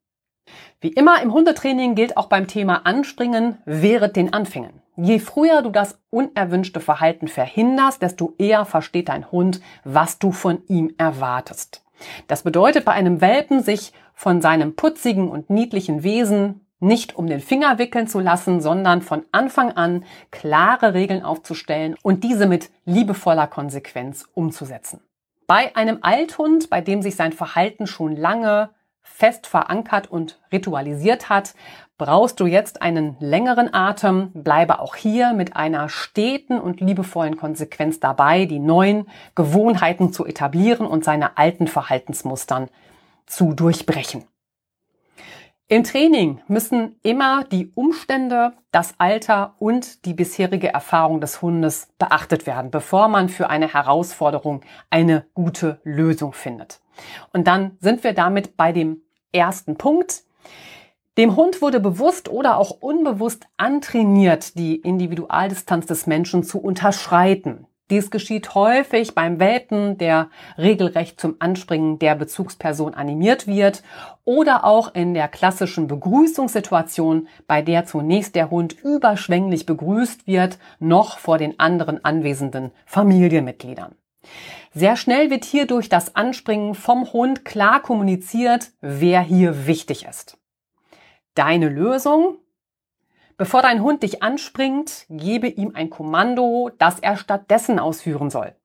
Wie 0.80 0.90
immer 0.90 1.22
im 1.22 1.34
Hundetraining 1.34 1.96
gilt 1.96 2.18
auch 2.18 2.28
beim 2.28 2.48
Thema 2.48 2.86
Anspringen, 2.86 3.58
wehret 3.66 4.16
den 4.16 4.32
Anfängen. 4.32 4.82
Je 4.96 5.20
früher 5.20 5.62
du 5.62 5.70
das 5.70 6.00
unerwünschte 6.10 6.80
Verhalten 6.80 7.28
verhinderst, 7.28 8.02
desto 8.02 8.36
eher 8.38 8.66
versteht 8.66 9.10
dein 9.10 9.32
Hund, 9.32 9.60
was 9.84 10.20
du 10.20 10.32
von 10.32 10.64
ihm 10.68 10.94
erwartest. 10.98 11.84
Das 12.28 12.44
bedeutet 12.44 12.86
bei 12.86 12.92
einem 12.92 13.22
Welpen, 13.22 13.62
sich 13.62 13.94
von 14.14 14.42
seinem 14.42 14.76
putzigen 14.76 15.30
und 15.30 15.50
niedlichen 15.50 16.04
Wesen 16.04 16.62
nicht 16.80 17.16
um 17.16 17.28
den 17.28 17.40
Finger 17.40 17.80
wickeln 17.80 18.08
zu 18.08 18.20
lassen, 18.20 18.62
sondern 18.62 19.02
von 19.02 19.26
Anfang 19.32 19.72
an 19.72 20.06
klare 20.32 20.94
Regeln 20.94 21.24
aufzustellen 21.24 21.96
und 22.04 22.24
diese 22.24 22.46
mit 22.46 22.70
liebevoller 22.86 23.48
Konsequenz 23.48 24.28
umzusetzen. 24.34 25.02
Bei 25.48 25.76
einem 25.76 26.00
Althund, 26.02 26.70
bei 26.70 26.82
dem 26.82 27.02
sich 27.02 27.16
sein 27.16 27.32
Verhalten 27.32 27.88
schon 27.88 28.16
lange 28.16 28.70
fest 29.02 29.48
verankert 29.48 30.12
und 30.12 30.40
ritualisiert 30.52 31.30
hat, 31.30 31.56
brauchst 31.98 32.40
du 32.40 32.46
jetzt 32.46 32.82
einen 32.82 33.18
längeren 33.20 33.74
Atem, 33.74 34.32
bleibe 34.34 34.80
auch 34.80 34.96
hier 34.96 35.34
mit 35.34 35.56
einer 35.56 35.90
steten 35.90 36.60
und 36.60 36.80
liebevollen 36.80 37.38
Konsequenz 37.38 38.00
dabei, 38.00 38.46
die 38.46 38.60
neuen 38.60 39.08
Gewohnheiten 39.36 40.14
zu 40.14 40.26
etablieren 40.26 40.86
und 40.86 41.04
seine 41.04 41.38
alten 41.38 41.68
Verhaltensmustern 41.68 42.70
zu 43.26 43.54
durchbrechen. 43.54 44.26
Im 45.70 45.84
Training 45.84 46.40
müssen 46.48 46.98
immer 47.04 47.44
die 47.44 47.74
Umstände, 47.76 48.54
das 48.72 48.94
Alter 49.00 49.56
und 49.60 50.06
die 50.06 50.14
bisherige 50.14 50.70
Erfahrung 50.70 51.20
des 51.20 51.42
Hundes 51.42 51.90
beachtet 51.98 52.48
werden, 52.48 52.72
bevor 52.72 53.10
man 53.10 53.28
für 53.28 53.50
eine 53.50 53.74
Herausforderung 53.74 54.62
eine 54.90 55.26
gute 55.34 55.82
Lösung 55.84 56.32
findet. 56.32 56.80
Und 57.34 57.48
dann 57.48 57.76
sind 57.82 58.06
wir 58.06 58.14
damit 58.14 58.56
bei 58.56 58.72
dem 58.72 59.02
ersten 59.34 59.78
Punkt. 59.78 60.24
Dem 61.18 61.36
Hund 61.36 61.64
wurde 61.64 61.80
bewusst 61.80 62.30
oder 62.30 62.58
auch 62.58 62.70
unbewusst 62.80 63.48
antrainiert, 63.58 64.58
die 64.60 64.76
Individualdistanz 64.76 65.88
des 65.88 66.06
Menschen 66.06 66.44
zu 66.44 66.60
unterschreiten. 66.60 67.66
Dies 67.90 68.12
geschieht 68.12 68.54
häufig 68.54 69.16
beim 69.16 69.40
Welpen, 69.40 69.98
der 69.98 70.30
regelrecht 70.60 71.20
zum 71.20 71.38
Anspringen 71.40 71.98
der 71.98 72.14
Bezugsperson 72.14 72.94
animiert 72.94 73.48
wird 73.48 73.82
oder 74.26 74.64
auch 74.64 74.94
in 74.94 75.16
der 75.16 75.28
klassischen 75.28 75.88
Begrüßungssituation, 75.88 77.28
bei 77.48 77.64
der 77.64 77.86
zunächst 77.86 78.36
der 78.36 78.52
Hund 78.52 78.76
überschwänglich 78.84 79.66
begrüßt 79.66 80.28
wird, 80.28 80.60
noch 80.80 81.18
vor 81.18 81.40
den 81.40 81.60
anderen 81.60 82.06
anwesenden 82.06 82.72
Familienmitgliedern. 82.86 83.96
Sehr 84.74 84.98
schnell 84.98 85.32
wird 85.32 85.46
hier 85.46 85.66
durch 85.66 85.90
das 85.90 86.16
Anspringen 86.16 86.76
vom 86.76 87.12
Hund 87.12 87.44
klar 87.44 87.82
kommuniziert, 87.82 88.72
wer 88.82 89.22
hier 89.22 89.66
wichtig 89.66 90.06
ist. 90.06 90.37
Deine 91.38 91.70
Lösung? 91.70 92.40
Bevor 93.38 93.62
dein 93.62 93.84
Hund 93.84 94.02
dich 94.02 94.24
anspringt, 94.24 95.06
gebe 95.08 95.48
ihm 95.48 95.76
ein 95.76 95.92
Kommando, 95.92 96.72
das 96.80 97.00
er 97.00 97.16
stattdessen 97.16 97.78
ausführen 97.78 98.32
soll. 98.32 98.56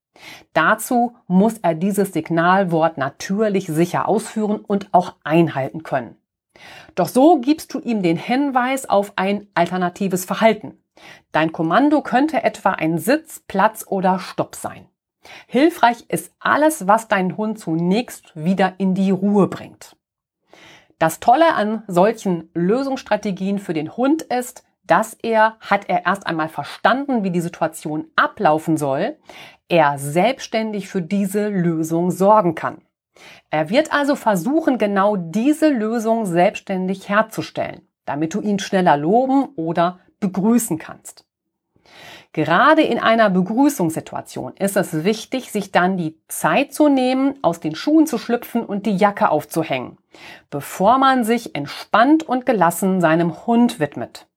Dazu 0.55 1.15
muss 1.27 1.59
er 1.59 1.75
dieses 1.75 2.15
Signalwort 2.15 2.97
natürlich 2.97 3.67
sicher 3.67 4.09
ausführen 4.09 4.59
und 4.67 4.89
auch 4.93 5.17
einhalten 5.23 5.83
können. 5.83 6.17
Doch 6.95 7.09
so 7.09 7.41
gibst 7.41 7.75
du 7.75 7.79
ihm 7.79 8.03
den 8.03 8.17
Hinweis 8.17 8.89
auf 8.89 9.13
ein 9.17 9.49
alternatives 9.53 10.25
Verhalten. 10.25 10.83
Dein 11.31 11.53
Kommando 11.53 12.01
könnte 12.01 12.43
etwa 12.43 12.71
ein 12.71 12.97
Sitz, 12.97 13.45
Platz 13.47 13.85
oder 13.87 14.19
Stopp 14.19 14.55
sein. 14.55 14.89
Hilfreich 15.47 16.07
ist 16.09 16.33
alles, 16.39 16.87
was 16.87 17.07
deinen 17.07 17.37
Hund 17.37 17.59
zunächst 17.59 18.33
wieder 18.35 18.77
in 18.79 18.95
die 18.95 19.11
Ruhe 19.11 19.49
bringt. 19.49 19.95
Das 21.03 21.19
Tolle 21.19 21.55
an 21.55 21.83
solchen 21.89 22.49
Lösungsstrategien 22.55 23.59
für 23.59 23.75
den 23.75 23.97
Hund 23.97 24.23
ist, 24.23 24.63
dass 24.87 25.15
er, 25.15 25.57
hat 25.59 25.89
er 25.89 26.07
erst 26.07 26.29
einmal 26.29 26.49
verstanden, 26.49 27.25
wie 27.25 27.33
die 27.33 27.41
Situation 27.41 28.07
ablaufen 28.15 28.77
soll, 28.77 29.17
er 29.69 29.99
selbstständig 29.99 30.87
für 30.87 31.03
diese 31.03 31.49
Lösung 31.49 32.13
sorgen 32.13 32.55
kann. 32.55 32.83
Er 33.51 33.69
wird 33.69 33.93
also 33.93 34.15
versuchen, 34.15 34.79
genau 34.79 35.17
diese 35.17 35.71
Lösung 35.71 36.25
selbstständig 36.25 37.09
herzustellen, 37.09 37.81
damit 38.05 38.33
du 38.35 38.41
ihn 38.41 38.61
schneller 38.61 38.97
loben 38.97 39.47
oder 39.57 39.99
begrüßen 40.21 40.79
kannst. 40.79 41.27
Gerade 42.35 42.81
in 42.81 42.99
einer 42.99 43.29
Begrüßungssituation 43.29 44.55
ist 44.57 44.79
es 44.79 45.05
wichtig, 45.05 45.53
sich 45.53 45.71
dann 45.71 45.99
die 45.99 46.19
Zeit 46.29 46.73
zu 46.73 46.89
nehmen, 46.89 47.39
aus 47.43 47.61
den 47.61 47.75
Schuhen 47.75 48.07
zu 48.07 48.17
schlüpfen 48.17 48.65
und 48.65 48.87
die 48.87 48.97
Jacke 48.97 49.29
aufzuhängen, 49.29 49.99
bevor 50.49 50.97
man 50.97 51.25
sich 51.25 51.55
entspannt 51.55 52.23
und 52.23 52.47
gelassen 52.47 53.03
seinem 53.03 53.47
Hund 53.47 53.81
widmet. 53.81 54.29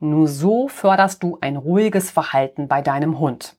Nur 0.00 0.26
so 0.26 0.68
förderst 0.68 1.22
du 1.22 1.36
ein 1.42 1.56
ruhiges 1.56 2.10
Verhalten 2.10 2.66
bei 2.66 2.80
deinem 2.80 3.18
Hund. 3.18 3.56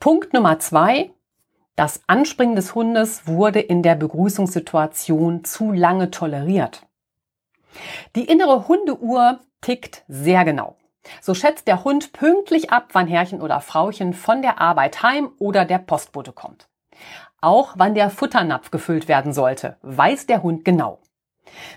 Punkt 0.00 0.32
Nummer 0.32 0.58
zwei. 0.58 1.12
Das 1.76 2.00
Anspringen 2.08 2.56
des 2.56 2.74
Hundes 2.74 3.28
wurde 3.28 3.60
in 3.60 3.82
der 3.82 3.94
Begrüßungssituation 3.94 5.44
zu 5.44 5.70
lange 5.70 6.10
toleriert. 6.10 6.86
Die 8.16 8.24
innere 8.24 8.66
Hundeuhr 8.66 9.40
tickt 9.60 10.04
sehr 10.08 10.44
genau. 10.44 10.76
So 11.20 11.34
schätzt 11.34 11.66
der 11.66 11.84
Hund 11.84 12.12
pünktlich 12.12 12.70
ab, 12.70 12.90
wann 12.92 13.06
Herrchen 13.06 13.40
oder 13.40 13.60
Frauchen 13.60 14.12
von 14.14 14.42
der 14.42 14.60
Arbeit 14.60 15.02
heim 15.02 15.30
oder 15.38 15.64
der 15.64 15.78
Postbote 15.78 16.32
kommt. 16.32 16.68
Auch 17.40 17.74
wann 17.76 17.94
der 17.94 18.10
Futternapf 18.10 18.70
gefüllt 18.70 19.08
werden 19.08 19.32
sollte, 19.32 19.76
weiß 19.82 20.26
der 20.26 20.42
Hund 20.42 20.64
genau. 20.64 21.00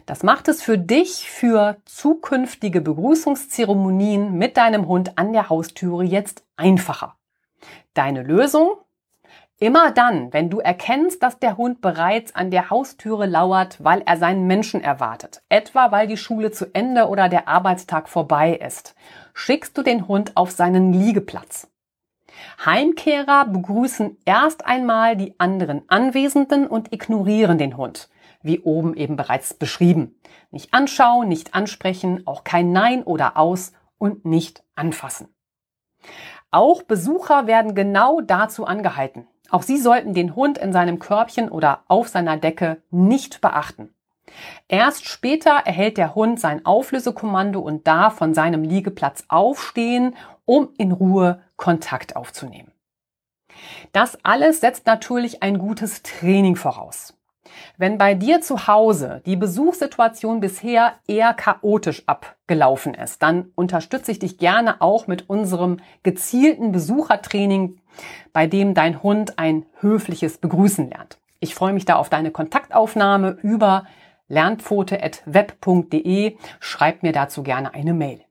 Das 0.06 0.24
macht 0.24 0.48
es 0.48 0.62
für 0.62 0.78
dich 0.78 1.30
für 1.30 1.78
zukünftige 1.86 2.82
Begrüßungszeremonien 2.82 4.34
mit 4.34 4.58
deinem 4.58 4.88
Hund 4.88 5.18
an 5.18 5.34
der 5.34 5.50
Haustüre 5.50 6.04
jetzt 6.04 6.44
einfacher. 6.56 7.16
Deine 7.94 8.22
Lösung? 8.22 8.78
Immer 9.58 9.92
dann, 9.92 10.34
wenn 10.34 10.50
du 10.50 10.60
erkennst, 10.60 11.24
dass 11.24 11.40
der 11.40 11.56
Hund 11.56 11.80
bereits 11.80 12.36
an 12.36 12.52
der 12.52 12.70
Haustüre 12.70 13.26
lauert, 13.26 13.82
weil 13.82 14.02
er 14.06 14.18
seinen 14.18 14.48
Menschen 14.48 14.84
erwartet, 14.84 15.44
etwa 15.48 15.94
weil 15.94 16.08
die 16.08 16.18
Schule 16.18 16.52
zu 16.52 16.66
Ende 16.74 17.08
oder 17.08 17.30
der 17.30 17.48
Arbeitstag 17.48 18.10
vorbei 18.10 18.54
ist, 18.56 18.96
schickst 19.34 19.78
du 19.78 19.82
den 19.82 20.10
Hund 20.10 20.36
auf 20.36 20.52
seinen 20.52 20.92
Liegeplatz. 20.92 21.70
Heimkehrer 22.66 23.46
begrüßen 23.46 24.18
erst 24.26 24.66
einmal 24.66 25.16
die 25.16 25.40
anderen 25.40 25.84
Anwesenden 25.88 26.68
und 26.68 26.92
ignorieren 26.92 27.58
den 27.58 27.78
Hund, 27.78 28.10
wie 28.42 28.60
oben 28.60 28.94
eben 28.94 29.16
bereits 29.16 29.54
beschrieben. 29.54 30.20
Nicht 30.52 30.74
anschauen, 30.74 31.30
nicht 31.30 31.56
ansprechen, 31.56 32.28
auch 32.28 32.44
kein 32.44 32.74
Nein 32.74 33.04
oder 33.04 33.38
Aus 33.38 33.72
und 33.98 34.26
nicht 34.26 34.66
anfassen. 34.76 35.34
Auch 36.52 36.84
Besucher 36.84 37.48
werden 37.48 37.74
genau 37.74 38.20
dazu 38.20 38.66
angehalten. 38.66 39.28
Auch 39.56 39.64
sie 39.64 39.78
sollten 39.78 40.14
den 40.14 40.36
Hund 40.36 40.58
in 40.58 40.74
seinem 40.74 41.00
Körbchen 41.00 41.48
oder 41.48 41.86
auf 41.88 42.10
seiner 42.10 42.36
Decke 42.36 42.82
nicht 42.92 43.40
beachten. 43.40 43.96
Erst 44.68 45.08
später 45.08 45.62
erhält 45.64 45.96
der 45.96 46.14
Hund 46.14 46.42
sein 46.42 46.66
Auflösekommando 46.66 47.62
und 47.62 47.88
darf 47.88 48.18
von 48.18 48.34
seinem 48.34 48.64
Liegeplatz 48.64 49.24
aufstehen, 49.30 50.14
um 50.44 50.74
in 50.78 50.92
Ruhe 50.92 51.42
Kontakt 51.56 52.18
aufzunehmen. 52.18 52.74
Das 53.94 54.18
alles 54.26 54.60
setzt 54.60 54.88
natürlich 54.88 55.42
ein 55.42 55.58
gutes 55.58 56.04
Training 56.04 56.58
voraus. 56.58 57.15
Wenn 57.78 57.98
bei 57.98 58.14
dir 58.14 58.42
zu 58.42 58.68
Hause 58.68 59.22
die 59.26 59.36
Besuchssituation 59.36 60.40
bisher 60.40 60.94
eher 61.08 61.34
chaotisch 61.34 62.04
abgelaufen 62.08 62.94
ist, 62.94 63.24
dann 63.24 63.52
unterstütze 63.56 64.12
ich 64.12 64.20
dich 64.20 64.38
gerne 64.38 64.82
auch 64.82 65.08
mit 65.08 65.30
unserem 65.30 65.78
gezielten 66.04 66.72
Besuchertraining, 66.72 67.80
bei 68.34 68.48
dem 68.48 68.74
dein 68.74 69.04
Hund 69.04 69.40
ein 69.40 69.66
höfliches 69.80 70.38
Begrüßen 70.38 70.90
lernt. 70.90 71.18
Ich 71.40 71.56
freue 71.56 71.74
mich 71.74 71.86
da 71.86 71.96
auf 71.96 72.10
deine 72.10 72.32
Kontaktaufnahme 72.32 73.38
über 73.42 73.86
lernpfote.web.de. 74.28 76.38
Schreib 76.60 77.04
mir 77.04 77.12
dazu 77.12 77.44
gerne 77.44 77.74
eine 77.74 77.94
Mail. 77.94 78.22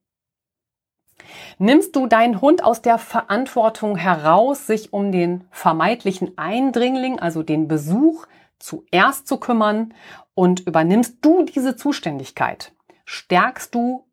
Nimmst 1.59 1.96
du 1.96 2.07
deinen 2.07 2.40
Hund 2.40 2.64
aus 2.64 2.81
der 2.83 2.98
Verantwortung 2.98 3.96
heraus, 3.96 4.66
sich 4.66 4.92
um 4.92 5.12
den 5.12 5.44
vermeintlichen 5.50 6.37
Eindringling, 6.37 7.20
also 7.20 7.42
den 7.42 7.68
Besuch, 7.68 8.27
zuerst 8.59 9.27
zu 9.27 9.38
kümmern 9.38 9.95
und 10.35 10.61
übernimmst 10.61 11.25
du 11.25 11.45
diese 11.45 11.77
Zuständigkeit, 11.77 12.73
stärkst 13.05 13.75
du 13.75 14.07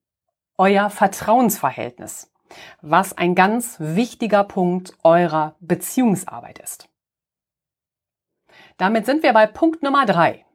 euer 0.57 0.89
Vertrauensverhältnis, 0.89 2.31
was 2.81 3.17
ein 3.17 3.35
ganz 3.35 3.77
wichtiger 3.79 4.43
Punkt 4.43 4.93
eurer 5.03 5.55
Beziehungsarbeit 5.59 6.59
ist. 6.59 6.89
Damit 8.77 9.05
sind 9.05 9.23
wir 9.23 9.33
bei 9.33 9.47
Punkt 9.47 9.83
Nummer 9.83 10.05
drei. 10.05 10.45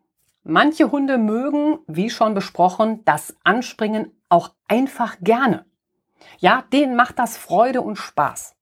Manche 0.43 0.93
Hunde 0.93 1.19
mögen, 1.19 1.81
wie 1.87 2.11
schon 2.11 2.35
besprochen, 2.35 3.05
das 3.05 3.37
Anspringen 3.43 4.13
auch 4.29 4.55
einfach 4.69 5.17
gerne. 5.21 5.67
Ja, 6.39 6.63
denen 6.73 6.95
macht 6.95 7.19
das 7.19 7.37
Freude 7.37 7.83
und 7.83 7.97
Spaß. 7.97 8.57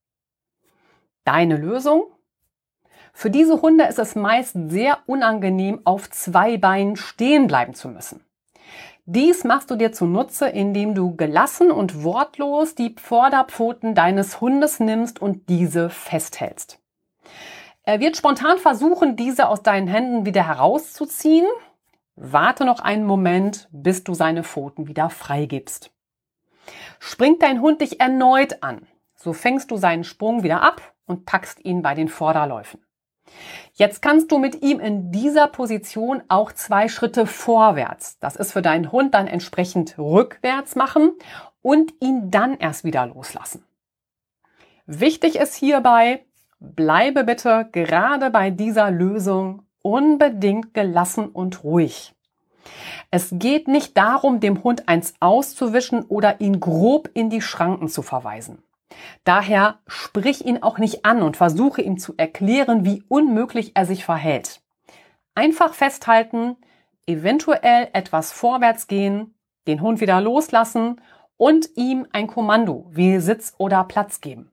Deine 1.25 1.57
Lösung? 1.57 2.14
Für 3.17 3.29
diese 3.29 3.61
Hunde 3.61 3.85
ist 3.85 3.97
es 3.97 4.13
meist 4.15 4.57
sehr 4.67 4.99
unangenehm, 5.05 5.79
auf 5.85 6.09
zwei 6.11 6.57
Beinen 6.57 6.97
stehen 6.97 7.47
bleiben 7.47 7.73
zu 7.73 7.87
müssen. 7.87 8.25
Dies 9.05 9.45
machst 9.45 9.71
du 9.71 9.77
dir 9.77 9.93
zunutze, 9.93 10.49
indem 10.49 10.95
du 10.95 11.15
gelassen 11.15 11.71
und 11.71 12.03
wortlos 12.03 12.75
die 12.75 12.93
Vorderpfoten 12.99 13.95
deines 13.95 14.41
Hundes 14.41 14.81
nimmst 14.81 15.21
und 15.21 15.47
diese 15.47 15.89
festhältst. 15.89 16.77
Er 17.83 18.01
wird 18.01 18.17
spontan 18.17 18.57
versuchen, 18.57 19.15
diese 19.15 19.47
aus 19.47 19.63
deinen 19.63 19.87
Händen 19.87 20.25
wieder 20.25 20.45
herauszuziehen. 20.45 21.47
Warte 22.17 22.65
noch 22.65 22.81
einen 22.81 23.05
Moment, 23.05 23.69
bis 23.71 24.03
du 24.03 24.13
seine 24.13 24.43
Pfoten 24.43 24.87
wieder 24.89 25.09
freigibst. 25.09 25.89
Springt 26.99 27.41
dein 27.41 27.61
Hund 27.61 27.79
dich 27.79 28.01
erneut 28.01 28.61
an, 28.61 28.87
so 29.15 29.31
fängst 29.31 29.71
du 29.71 29.77
seinen 29.77 30.03
Sprung 30.03 30.43
wieder 30.43 30.61
ab 30.63 30.81
und 31.05 31.25
packst 31.25 31.63
ihn 31.63 31.81
bei 31.81 31.93
den 31.93 32.09
Vorderläufen. 32.09 32.84
Jetzt 33.73 34.01
kannst 34.01 34.31
du 34.31 34.37
mit 34.37 34.61
ihm 34.61 34.79
in 34.79 35.11
dieser 35.11 35.47
Position 35.47 36.23
auch 36.27 36.51
zwei 36.51 36.87
Schritte 36.87 37.25
vorwärts. 37.25 38.17
Das 38.19 38.35
ist 38.35 38.53
für 38.53 38.61
deinen 38.61 38.91
Hund 38.91 39.13
dann 39.13 39.27
entsprechend 39.27 39.97
rückwärts 39.97 40.75
machen 40.75 41.11
und 41.61 41.93
ihn 41.99 42.31
dann 42.31 42.57
erst 42.57 42.83
wieder 42.83 43.05
loslassen. 43.07 43.65
Wichtig 44.85 45.35
ist 45.37 45.55
hierbei, 45.55 46.25
bleibe 46.59 47.23
bitte 47.23 47.67
gerade 47.71 48.29
bei 48.29 48.51
dieser 48.51 48.91
Lösung 48.91 49.63
unbedingt 49.81 50.73
gelassen 50.73 51.27
und 51.27 51.63
ruhig. 51.63 52.13
Es 53.11 53.29
geht 53.31 53.67
nicht 53.67 53.97
darum, 53.97 54.39
dem 54.39 54.63
Hund 54.63 54.87
eins 54.87 55.13
auszuwischen 55.19 56.03
oder 56.03 56.41
ihn 56.41 56.59
grob 56.59 57.09
in 57.13 57.29
die 57.29 57.41
Schranken 57.41 57.87
zu 57.87 58.01
verweisen. 58.01 58.64
Daher 59.23 59.79
sprich 59.87 60.45
ihn 60.45 60.61
auch 60.61 60.77
nicht 60.77 61.05
an 61.05 61.21
und 61.21 61.37
versuche 61.37 61.81
ihm 61.81 61.97
zu 61.97 62.13
erklären, 62.17 62.85
wie 62.85 63.03
unmöglich 63.07 63.71
er 63.75 63.85
sich 63.85 64.05
verhält. 64.05 64.61
Einfach 65.33 65.73
festhalten, 65.73 66.55
eventuell 67.07 67.89
etwas 67.93 68.31
vorwärts 68.31 68.87
gehen, 68.87 69.35
den 69.67 69.81
Hund 69.81 70.01
wieder 70.01 70.21
loslassen 70.21 71.01
und 71.37 71.69
ihm 71.75 72.07
ein 72.11 72.27
Kommando 72.27 72.85
wie 72.91 73.19
Sitz 73.19 73.55
oder 73.57 73.83
Platz 73.83 74.21
geben. 74.21 74.51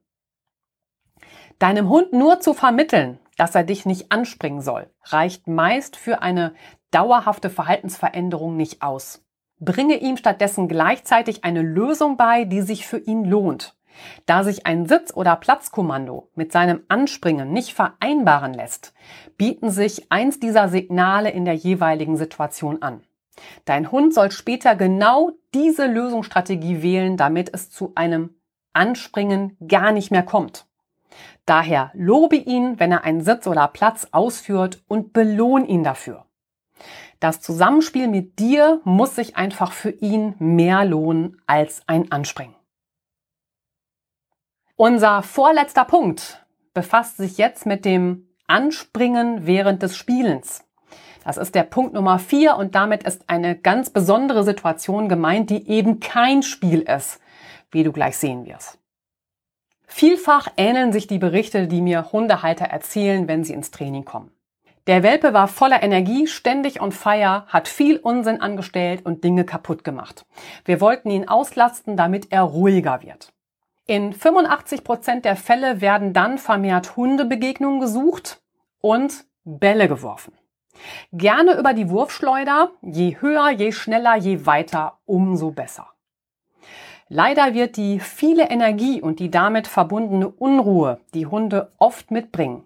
Deinem 1.59 1.87
Hund 1.89 2.11
nur 2.13 2.39
zu 2.39 2.53
vermitteln, 2.53 3.19
dass 3.37 3.55
er 3.55 3.63
dich 3.63 3.85
nicht 3.85 4.11
anspringen 4.11 4.61
soll, 4.61 4.89
reicht 5.03 5.47
meist 5.47 5.95
für 5.95 6.21
eine 6.21 6.53
dauerhafte 6.91 7.49
Verhaltensveränderung 7.49 8.57
nicht 8.57 8.81
aus. 8.81 9.23
Bringe 9.59 9.95
ihm 9.95 10.17
stattdessen 10.17 10.67
gleichzeitig 10.67 11.43
eine 11.43 11.61
Lösung 11.61 12.17
bei, 12.17 12.43
die 12.43 12.61
sich 12.61 12.85
für 12.85 12.97
ihn 12.97 13.23
lohnt. 13.23 13.75
Da 14.25 14.43
sich 14.43 14.65
ein 14.65 14.85
Sitz- 14.85 15.13
oder 15.13 15.35
Platzkommando 15.35 16.29
mit 16.35 16.51
seinem 16.51 16.83
Anspringen 16.87 17.51
nicht 17.51 17.73
vereinbaren 17.73 18.53
lässt, 18.53 18.93
bieten 19.37 19.69
sich 19.69 20.11
eins 20.11 20.39
dieser 20.39 20.69
Signale 20.69 21.29
in 21.29 21.45
der 21.45 21.55
jeweiligen 21.55 22.17
Situation 22.17 22.81
an. 22.81 23.03
Dein 23.65 23.91
Hund 23.91 24.13
soll 24.13 24.31
später 24.31 24.75
genau 24.75 25.31
diese 25.53 25.87
Lösungsstrategie 25.87 26.81
wählen, 26.81 27.17
damit 27.17 27.53
es 27.53 27.69
zu 27.69 27.93
einem 27.95 28.35
Anspringen 28.73 29.57
gar 29.67 29.91
nicht 29.91 30.11
mehr 30.11 30.23
kommt. 30.23 30.65
Daher 31.45 31.91
lobe 31.93 32.35
ihn, 32.35 32.79
wenn 32.79 32.91
er 32.91 33.03
einen 33.03 33.21
Sitz 33.21 33.47
oder 33.47 33.67
Platz 33.67 34.07
ausführt 34.11 34.83
und 34.87 35.13
belohn 35.13 35.65
ihn 35.65 35.83
dafür. 35.83 36.25
Das 37.19 37.39
Zusammenspiel 37.39 38.07
mit 38.07 38.39
dir 38.39 38.81
muss 38.83 39.15
sich 39.15 39.37
einfach 39.37 39.71
für 39.71 39.91
ihn 39.91 40.35
mehr 40.39 40.83
lohnen 40.85 41.41
als 41.45 41.81
ein 41.87 42.11
Anspringen. 42.11 42.55
Unser 44.75 45.21
vorletzter 45.21 45.85
Punkt 45.85 46.43
befasst 46.73 47.17
sich 47.17 47.37
jetzt 47.37 47.67
mit 47.67 47.85
dem 47.85 48.27
Anspringen 48.47 49.45
während 49.45 49.83
des 49.83 49.95
Spielens. 49.95 50.63
Das 51.23 51.37
ist 51.37 51.53
der 51.53 51.61
Punkt 51.61 51.93
Nummer 51.93 52.17
vier 52.17 52.57
und 52.57 52.73
damit 52.73 53.03
ist 53.03 53.29
eine 53.29 53.55
ganz 53.55 53.91
besondere 53.91 54.43
Situation 54.43 55.09
gemeint, 55.09 55.51
die 55.51 55.69
eben 55.69 55.99
kein 55.99 56.41
Spiel 56.41 56.81
ist, 56.81 57.19
wie 57.69 57.83
du 57.83 57.91
gleich 57.91 58.17
sehen 58.17 58.47
wirst. 58.47 58.79
Vielfach 59.85 60.47
ähneln 60.57 60.91
sich 60.91 61.05
die 61.05 61.19
Berichte, 61.19 61.67
die 61.67 61.81
mir 61.81 62.11
Hundehalter 62.11 62.65
erzählen, 62.65 63.27
wenn 63.27 63.43
sie 63.43 63.53
ins 63.53 63.69
Training 63.69 64.05
kommen. 64.05 64.31
Der 64.87 65.03
Welpe 65.03 65.33
war 65.33 65.47
voller 65.47 65.83
Energie, 65.83 66.25
ständig 66.25 66.81
on 66.81 66.91
fire, 66.91 67.45
hat 67.45 67.67
viel 67.67 67.97
Unsinn 67.97 68.41
angestellt 68.41 69.05
und 69.05 69.23
Dinge 69.23 69.45
kaputt 69.45 69.83
gemacht. 69.83 70.25
Wir 70.65 70.81
wollten 70.81 71.11
ihn 71.11 71.27
auslasten, 71.27 71.95
damit 71.95 72.31
er 72.31 72.41
ruhiger 72.41 73.03
wird. 73.03 73.32
In 73.85 74.13
85 74.13 74.85
Prozent 74.85 75.25
der 75.25 75.35
Fälle 75.35 75.81
werden 75.81 76.13
dann 76.13 76.37
vermehrt 76.37 76.95
Hundebegegnungen 76.95 77.81
gesucht 77.81 78.41
und 78.79 79.25
Bälle 79.43 79.89
geworfen. 79.89 80.33
Gerne 81.11 81.57
über 81.59 81.73
die 81.73 81.89
Wurfschleuder. 81.89 82.71
Je 82.81 83.17
höher, 83.19 83.49
je 83.49 83.73
schneller, 83.73 84.15
je 84.15 84.45
weiter, 84.45 84.99
umso 85.05 85.51
besser. 85.51 85.87
Leider 87.09 87.53
wird 87.53 87.75
die 87.75 87.99
viele 87.99 88.49
Energie 88.49 89.01
und 89.01 89.19
die 89.19 89.29
damit 89.29 89.67
verbundene 89.67 90.29
Unruhe, 90.29 90.99
die 91.13 91.25
Hunde 91.25 91.73
oft 91.77 92.09
mitbringen, 92.09 92.63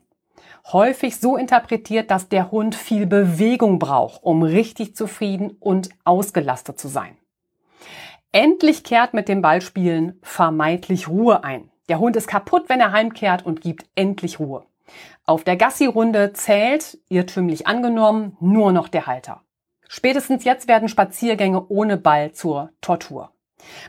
häufig 0.71 1.17
so 1.17 1.35
interpretiert, 1.35 2.11
dass 2.11 2.29
der 2.29 2.51
Hund 2.51 2.75
viel 2.75 3.07
Bewegung 3.07 3.79
braucht, 3.79 4.23
um 4.23 4.43
richtig 4.43 4.95
zufrieden 4.95 5.57
und 5.59 5.89
ausgelastet 6.05 6.79
zu 6.79 6.87
sein. 6.87 7.17
Endlich 8.31 8.83
kehrt 8.83 9.13
mit 9.13 9.29
dem 9.29 9.41
Ballspielen 9.41 10.19
vermeintlich 10.21 11.07
Ruhe 11.07 11.43
ein. 11.43 11.71
Der 11.89 11.99
Hund 11.99 12.15
ist 12.15 12.27
kaputt, 12.27 12.65
wenn 12.67 12.81
er 12.81 12.91
heimkehrt 12.91 13.45
und 13.45 13.61
gibt 13.61 13.85
endlich 13.95 14.39
Ruhe. 14.39 14.65
Auf 15.25 15.43
der 15.43 15.55
Gassi-Runde 15.55 16.33
zählt, 16.33 16.97
irrtümlich 17.09 17.67
angenommen, 17.67 18.35
nur 18.39 18.71
noch 18.71 18.89
der 18.89 19.07
Halter. 19.07 19.41
Spätestens 19.87 20.43
jetzt 20.43 20.67
werden 20.67 20.89
Spaziergänge 20.89 21.65
ohne 21.69 21.97
Ball 21.97 22.33
zur 22.33 22.71
Tortur. 22.81 23.31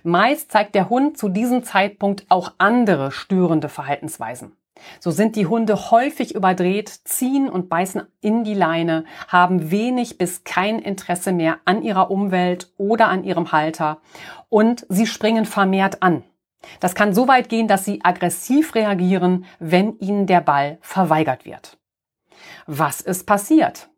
Meist 0.02 0.52
zeigt 0.52 0.74
der 0.74 0.88
Hund 0.88 1.18
zu 1.18 1.28
diesem 1.28 1.64
Zeitpunkt 1.64 2.26
auch 2.28 2.52
andere 2.58 3.10
störende 3.10 3.68
Verhaltensweisen. 3.68 4.56
So 5.00 5.10
sind 5.10 5.36
die 5.36 5.46
Hunde 5.46 5.90
häufig 5.90 6.34
überdreht, 6.34 6.88
ziehen 7.04 7.48
und 7.48 7.68
beißen 7.68 8.02
in 8.20 8.44
die 8.44 8.54
Leine, 8.54 9.04
haben 9.28 9.70
wenig 9.70 10.18
bis 10.18 10.44
kein 10.44 10.78
Interesse 10.78 11.32
mehr 11.32 11.58
an 11.64 11.82
ihrer 11.82 12.10
Umwelt 12.10 12.72
oder 12.76 13.08
an 13.08 13.24
ihrem 13.24 13.52
Halter 13.52 14.00
und 14.48 14.86
sie 14.88 15.06
springen 15.06 15.44
vermehrt 15.44 16.02
an. 16.02 16.24
Das 16.80 16.94
kann 16.94 17.14
so 17.14 17.28
weit 17.28 17.48
gehen, 17.48 17.68
dass 17.68 17.84
sie 17.84 18.00
aggressiv 18.04 18.74
reagieren, 18.74 19.44
wenn 19.58 19.98
ihnen 19.98 20.26
der 20.26 20.40
Ball 20.40 20.78
verweigert 20.80 21.44
wird. 21.44 21.78
Was 22.66 23.00
ist 23.00 23.26
passiert? 23.26 23.88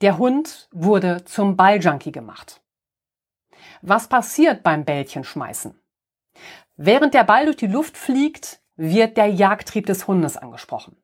Der 0.00 0.18
Hund 0.18 0.68
wurde 0.72 1.24
zum 1.24 1.56
Balljunkie 1.56 2.12
gemacht. 2.12 2.62
Was 3.82 4.08
passiert 4.08 4.62
beim 4.62 4.84
Bällchenschmeißen? 4.84 5.78
Während 6.76 7.14
der 7.14 7.24
Ball 7.24 7.44
durch 7.44 7.56
die 7.56 7.66
Luft 7.66 7.96
fliegt, 7.96 8.60
wird 8.80 9.18
der 9.18 9.26
Jagdtrieb 9.26 9.84
des 9.84 10.08
Hundes 10.08 10.38
angesprochen. 10.38 10.96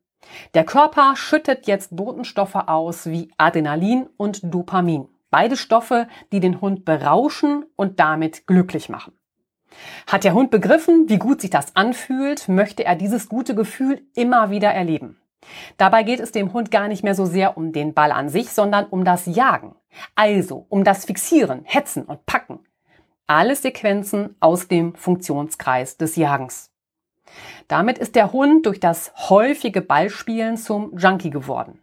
Der 0.55 0.65
Körper 0.65 1.15
schüttet 1.15 1.67
jetzt 1.67 1.95
Botenstoffe 1.95 2.55
aus 2.55 3.05
wie 3.05 3.31
Adrenalin 3.37 4.09
und 4.17 4.41
Dopamin. 4.43 5.07
Beide 5.29 5.55
Stoffe, 5.55 6.07
die 6.31 6.39
den 6.39 6.59
Hund 6.59 6.85
berauschen 6.85 7.65
und 7.75 7.99
damit 7.99 8.47
glücklich 8.47 8.89
machen. 8.89 9.13
Hat 10.07 10.23
der 10.23 10.33
Hund 10.33 10.49
begriffen, 10.49 11.07
wie 11.07 11.19
gut 11.19 11.41
sich 11.41 11.51
das 11.51 11.75
anfühlt, 11.75 12.49
möchte 12.49 12.83
er 12.83 12.95
dieses 12.95 13.29
gute 13.29 13.53
Gefühl 13.53 14.01
immer 14.15 14.49
wieder 14.49 14.71
erleben. 14.71 15.21
Dabei 15.77 16.01
geht 16.01 16.19
es 16.19 16.31
dem 16.31 16.53
Hund 16.53 16.71
gar 16.71 16.87
nicht 16.87 17.03
mehr 17.03 17.13
so 17.13 17.25
sehr 17.25 17.57
um 17.57 17.73
den 17.73 17.93
Ball 17.93 18.11
an 18.11 18.29
sich, 18.29 18.49
sondern 18.49 18.85
um 18.85 19.05
das 19.05 19.27
Jagen. 19.27 19.75
Also 20.15 20.65
um 20.69 20.83
das 20.83 21.05
Fixieren, 21.05 21.61
Hetzen 21.63 22.03
und 22.03 22.25
Packen. 22.25 22.59
Alles 23.27 23.61
Sequenzen 23.61 24.35
aus 24.39 24.67
dem 24.67 24.95
Funktionskreis 24.95 25.97
des 25.97 26.15
Jagens. 26.15 26.71
Damit 27.67 27.97
ist 27.97 28.15
der 28.15 28.31
Hund 28.31 28.65
durch 28.65 28.79
das 28.79 29.11
häufige 29.29 29.81
Ballspielen 29.81 30.57
zum 30.57 30.97
Junkie 30.97 31.29
geworden, 31.29 31.79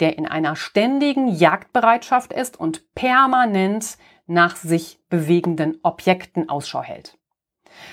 der 0.00 0.18
in 0.18 0.26
einer 0.26 0.56
ständigen 0.56 1.28
Jagdbereitschaft 1.28 2.32
ist 2.32 2.58
und 2.58 2.94
permanent 2.94 3.98
nach 4.26 4.56
sich 4.56 4.98
bewegenden 5.08 5.78
Objekten 5.82 6.48
Ausschau 6.48 6.82
hält. 6.82 7.18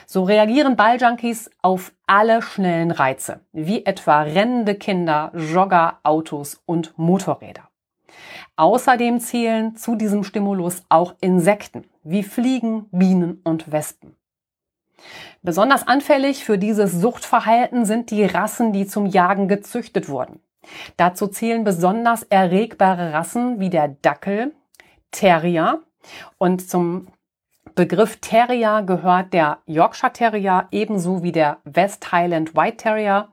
So 0.05 0.23
reagieren 0.23 0.75
Balljunkies 0.75 1.51
auf 1.61 1.91
alle 2.07 2.41
schnellen 2.41 2.91
Reize, 2.91 3.41
wie 3.51 3.85
etwa 3.85 4.21
rennende 4.21 4.75
Kinder, 4.75 5.31
Jogger, 5.35 5.99
Autos 6.03 6.61
und 6.65 6.97
Motorräder. 6.97 7.69
Außerdem 8.55 9.19
zählen 9.19 9.75
zu 9.75 9.95
diesem 9.95 10.23
Stimulus 10.23 10.83
auch 10.89 11.15
Insekten 11.21 11.85
wie 12.03 12.23
Fliegen, 12.23 12.87
Bienen 12.91 13.41
und 13.43 13.71
Wespen. 13.71 14.15
Besonders 15.41 15.87
anfällig 15.87 16.45
für 16.45 16.57
dieses 16.57 16.93
Suchtverhalten 16.93 17.85
sind 17.85 18.11
die 18.11 18.25
Rassen, 18.25 18.73
die 18.73 18.87
zum 18.87 19.05
Jagen 19.05 19.47
gezüchtet 19.47 20.09
wurden. 20.09 20.39
Dazu 20.97 21.27
zählen 21.27 21.63
besonders 21.63 22.23
erregbare 22.23 23.13
Rassen 23.13 23.59
wie 23.59 23.69
der 23.69 23.89
Dackel, 23.89 24.53
Terrier 25.11 25.81
und 26.37 26.67
zum 26.67 27.07
Begriff 27.75 28.17
Terrier 28.17 28.83
gehört 28.83 29.33
der 29.33 29.59
Yorkshire 29.65 30.13
Terrier 30.13 30.67
ebenso 30.71 31.23
wie 31.23 31.31
der 31.31 31.57
West 31.63 32.11
Highland 32.11 32.55
White 32.55 32.77
Terrier, 32.77 33.29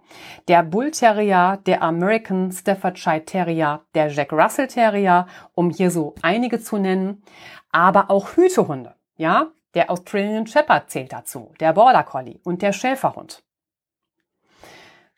der 0.48 0.62
Bull 0.62 0.92
Terrier, 0.92 1.58
der 1.66 1.82
American 1.82 2.50
Staffordshire 2.50 3.24
Terrier, 3.24 3.82
der 3.94 4.08
Jack 4.08 4.32
Russell 4.32 4.68
Terrier, 4.68 5.26
um 5.54 5.68
hier 5.68 5.90
so 5.90 6.14
einige 6.22 6.58
zu 6.58 6.78
nennen, 6.78 7.22
aber 7.70 8.10
auch 8.10 8.36
Hütehunde, 8.36 8.94
ja, 9.16 9.48
der 9.74 9.90
Australian 9.90 10.46
Shepherd 10.46 10.90
zählt 10.90 11.12
dazu, 11.12 11.52
der 11.60 11.72
Border 11.72 12.02
Collie 12.02 12.40
und 12.44 12.62
der 12.62 12.72
Schäferhund. 12.72 13.42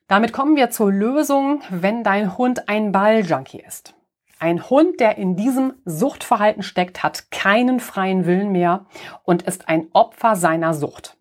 Damit 0.08 0.32
kommen 0.32 0.56
wir 0.56 0.70
zur 0.70 0.92
Lösung, 0.92 1.62
wenn 1.70 2.04
dein 2.04 2.36
Hund 2.36 2.68
ein 2.68 2.92
Balljunkie 2.92 3.62
ist. 3.66 3.94
Ein 4.38 4.68
Hund, 4.68 4.98
der 4.98 5.18
in 5.18 5.36
diesem 5.36 5.74
Suchtverhalten 5.84 6.62
steckt, 6.62 7.02
hat 7.02 7.30
keinen 7.30 7.80
freien 7.80 8.26
Willen 8.26 8.50
mehr 8.50 8.86
und 9.22 9.42
ist 9.42 9.68
ein 9.68 9.86
Opfer 9.92 10.36
seiner 10.36 10.74
Sucht. 10.74 11.16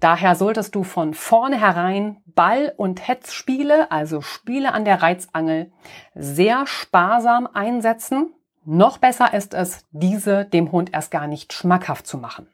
Daher 0.00 0.34
solltest 0.34 0.74
du 0.74 0.82
von 0.82 1.12
vornherein 1.12 2.22
Ball- 2.24 2.72
und 2.76 3.06
Hetzspiele, 3.06 3.90
also 3.90 4.22
Spiele 4.22 4.72
an 4.72 4.86
der 4.86 5.02
Reizangel, 5.02 5.70
sehr 6.14 6.66
sparsam 6.66 7.46
einsetzen. 7.46 8.32
Noch 8.64 8.98
besser 8.98 9.32
ist 9.32 9.54
es, 9.54 9.86
diese 9.90 10.44
dem 10.44 10.70
Hund 10.72 10.92
erst 10.92 11.10
gar 11.10 11.26
nicht 11.26 11.52
schmackhaft 11.52 12.06
zu 12.06 12.18
machen. 12.18 12.48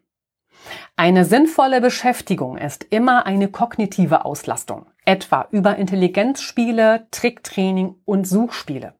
Eine 0.97 1.25
sinnvolle 1.25 1.81
Beschäftigung 1.81 2.57
ist 2.57 2.85
immer 2.85 3.27
eine 3.27 3.49
kognitive 3.49 4.25
Auslastung, 4.25 4.87
etwa 5.05 5.49
über 5.51 5.77
Intelligenzspiele, 5.77 7.07
Tricktraining 7.11 7.97
und 8.05 8.27
Suchspiele. 8.27 8.95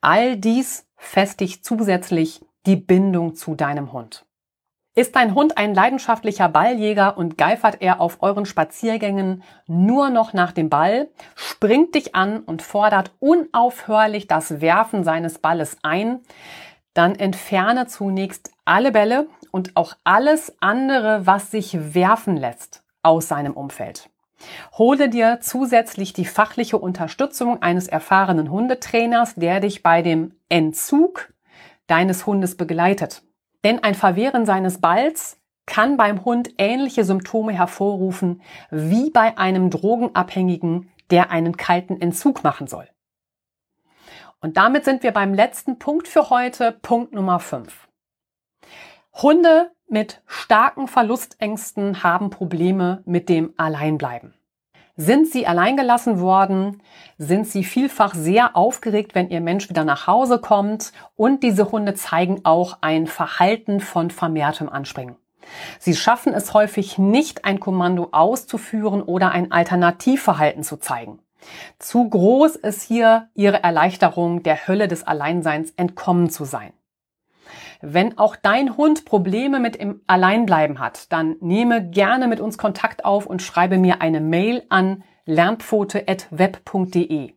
All 0.00 0.36
dies 0.36 0.86
festigt 0.96 1.64
zusätzlich 1.64 2.44
die 2.66 2.76
Bindung 2.76 3.34
zu 3.34 3.54
deinem 3.54 3.92
Hund. 3.92 4.26
Ist 4.94 5.16
dein 5.16 5.34
Hund 5.34 5.56
ein 5.56 5.74
leidenschaftlicher 5.74 6.50
Balljäger 6.50 7.16
und 7.16 7.38
geifert 7.38 7.78
er 7.80 7.98
auf 7.98 8.18
euren 8.20 8.44
Spaziergängen 8.44 9.42
nur 9.66 10.10
noch 10.10 10.34
nach 10.34 10.52
dem 10.52 10.68
Ball, 10.68 11.08
springt 11.34 11.94
dich 11.94 12.14
an 12.14 12.40
und 12.40 12.60
fordert 12.60 13.12
unaufhörlich 13.18 14.26
das 14.26 14.60
Werfen 14.60 15.02
seines 15.02 15.38
Balles 15.38 15.78
ein, 15.82 16.20
dann 16.92 17.14
entferne 17.14 17.86
zunächst 17.86 18.50
alle 18.66 18.92
Bälle 18.92 19.28
und 19.50 19.76
auch 19.76 19.94
alles 20.04 20.54
andere, 20.60 21.26
was 21.26 21.50
sich 21.50 21.94
werfen 21.94 22.36
lässt, 22.36 22.82
aus 23.02 23.28
seinem 23.28 23.54
Umfeld. 23.54 24.10
Hole 24.76 25.08
dir 25.08 25.38
zusätzlich 25.40 26.12
die 26.12 26.26
fachliche 26.26 26.76
Unterstützung 26.76 27.62
eines 27.62 27.88
erfahrenen 27.88 28.50
Hundetrainers, 28.50 29.36
der 29.36 29.60
dich 29.60 29.82
bei 29.82 30.02
dem 30.02 30.34
Entzug 30.50 31.32
deines 31.86 32.26
Hundes 32.26 32.58
begleitet. 32.58 33.22
Denn 33.64 33.82
ein 33.82 33.94
Verwehren 33.94 34.46
seines 34.46 34.80
Balls 34.80 35.38
kann 35.66 35.96
beim 35.96 36.24
Hund 36.24 36.54
ähnliche 36.58 37.04
Symptome 37.04 37.52
hervorrufen 37.52 38.42
wie 38.70 39.10
bei 39.10 39.38
einem 39.38 39.70
Drogenabhängigen, 39.70 40.90
der 41.10 41.30
einen 41.30 41.56
kalten 41.56 42.00
Entzug 42.00 42.42
machen 42.42 42.66
soll. 42.66 42.88
Und 44.40 44.56
damit 44.56 44.84
sind 44.84 45.04
wir 45.04 45.12
beim 45.12 45.34
letzten 45.34 45.78
Punkt 45.78 46.08
für 46.08 46.30
heute, 46.30 46.72
Punkt 46.72 47.12
Nummer 47.12 47.38
5. 47.38 47.88
Hunde 49.14 49.70
mit 49.86 50.22
starken 50.26 50.88
Verlustängsten 50.88 52.02
haben 52.02 52.30
Probleme 52.30 53.02
mit 53.04 53.28
dem 53.28 53.54
Alleinbleiben. 53.56 54.34
Sind 55.04 55.26
sie 55.26 55.48
alleingelassen 55.48 56.20
worden? 56.20 56.80
Sind 57.18 57.48
sie 57.48 57.64
vielfach 57.64 58.14
sehr 58.14 58.56
aufgeregt, 58.56 59.16
wenn 59.16 59.30
ihr 59.30 59.40
Mensch 59.40 59.68
wieder 59.68 59.82
nach 59.82 60.06
Hause 60.06 60.38
kommt? 60.38 60.92
Und 61.16 61.42
diese 61.42 61.72
Hunde 61.72 61.94
zeigen 61.94 62.42
auch 62.44 62.78
ein 62.82 63.08
Verhalten 63.08 63.80
von 63.80 64.12
vermehrtem 64.12 64.68
Anspringen. 64.68 65.16
Sie 65.80 65.96
schaffen 65.96 66.32
es 66.32 66.54
häufig 66.54 66.98
nicht, 66.98 67.44
ein 67.44 67.58
Kommando 67.58 68.10
auszuführen 68.12 69.02
oder 69.02 69.32
ein 69.32 69.50
Alternativverhalten 69.50 70.62
zu 70.62 70.76
zeigen. 70.76 71.18
Zu 71.80 72.08
groß 72.08 72.54
ist 72.54 72.82
hier 72.82 73.28
ihre 73.34 73.60
Erleichterung, 73.60 74.44
der 74.44 74.68
Hölle 74.68 74.86
des 74.86 75.02
Alleinseins 75.02 75.72
entkommen 75.72 76.30
zu 76.30 76.44
sein. 76.44 76.72
Wenn 77.84 78.16
auch 78.16 78.36
dein 78.36 78.76
Hund 78.76 79.04
Probleme 79.04 79.58
mit 79.58 79.80
dem 79.80 80.02
Alleinbleiben 80.06 80.78
hat, 80.78 81.12
dann 81.12 81.34
nehme 81.40 81.90
gerne 81.90 82.28
mit 82.28 82.38
uns 82.38 82.56
Kontakt 82.56 83.04
auf 83.04 83.26
und 83.26 83.42
schreibe 83.42 83.76
mir 83.76 84.00
eine 84.00 84.20
Mail 84.20 84.62
an 84.68 85.02
lernpfote.web.de. 85.26 87.32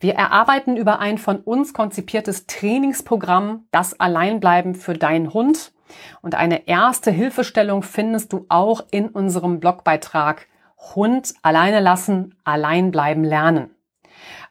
Wir 0.00 0.14
erarbeiten 0.14 0.78
über 0.78 1.00
ein 1.00 1.18
von 1.18 1.40
uns 1.40 1.74
konzipiertes 1.74 2.46
Trainingsprogramm 2.46 3.66
das 3.70 4.00
Alleinbleiben 4.00 4.74
für 4.74 4.94
deinen 4.94 5.34
Hund 5.34 5.72
und 6.22 6.34
eine 6.34 6.66
erste 6.66 7.10
Hilfestellung 7.10 7.82
findest 7.82 8.32
du 8.32 8.46
auch 8.48 8.86
in 8.90 9.08
unserem 9.08 9.60
Blogbeitrag 9.60 10.46
Hund 10.94 11.34
alleine 11.42 11.80
lassen, 11.80 12.36
allein 12.44 12.90
bleiben 12.90 13.24
lernen. 13.24 13.74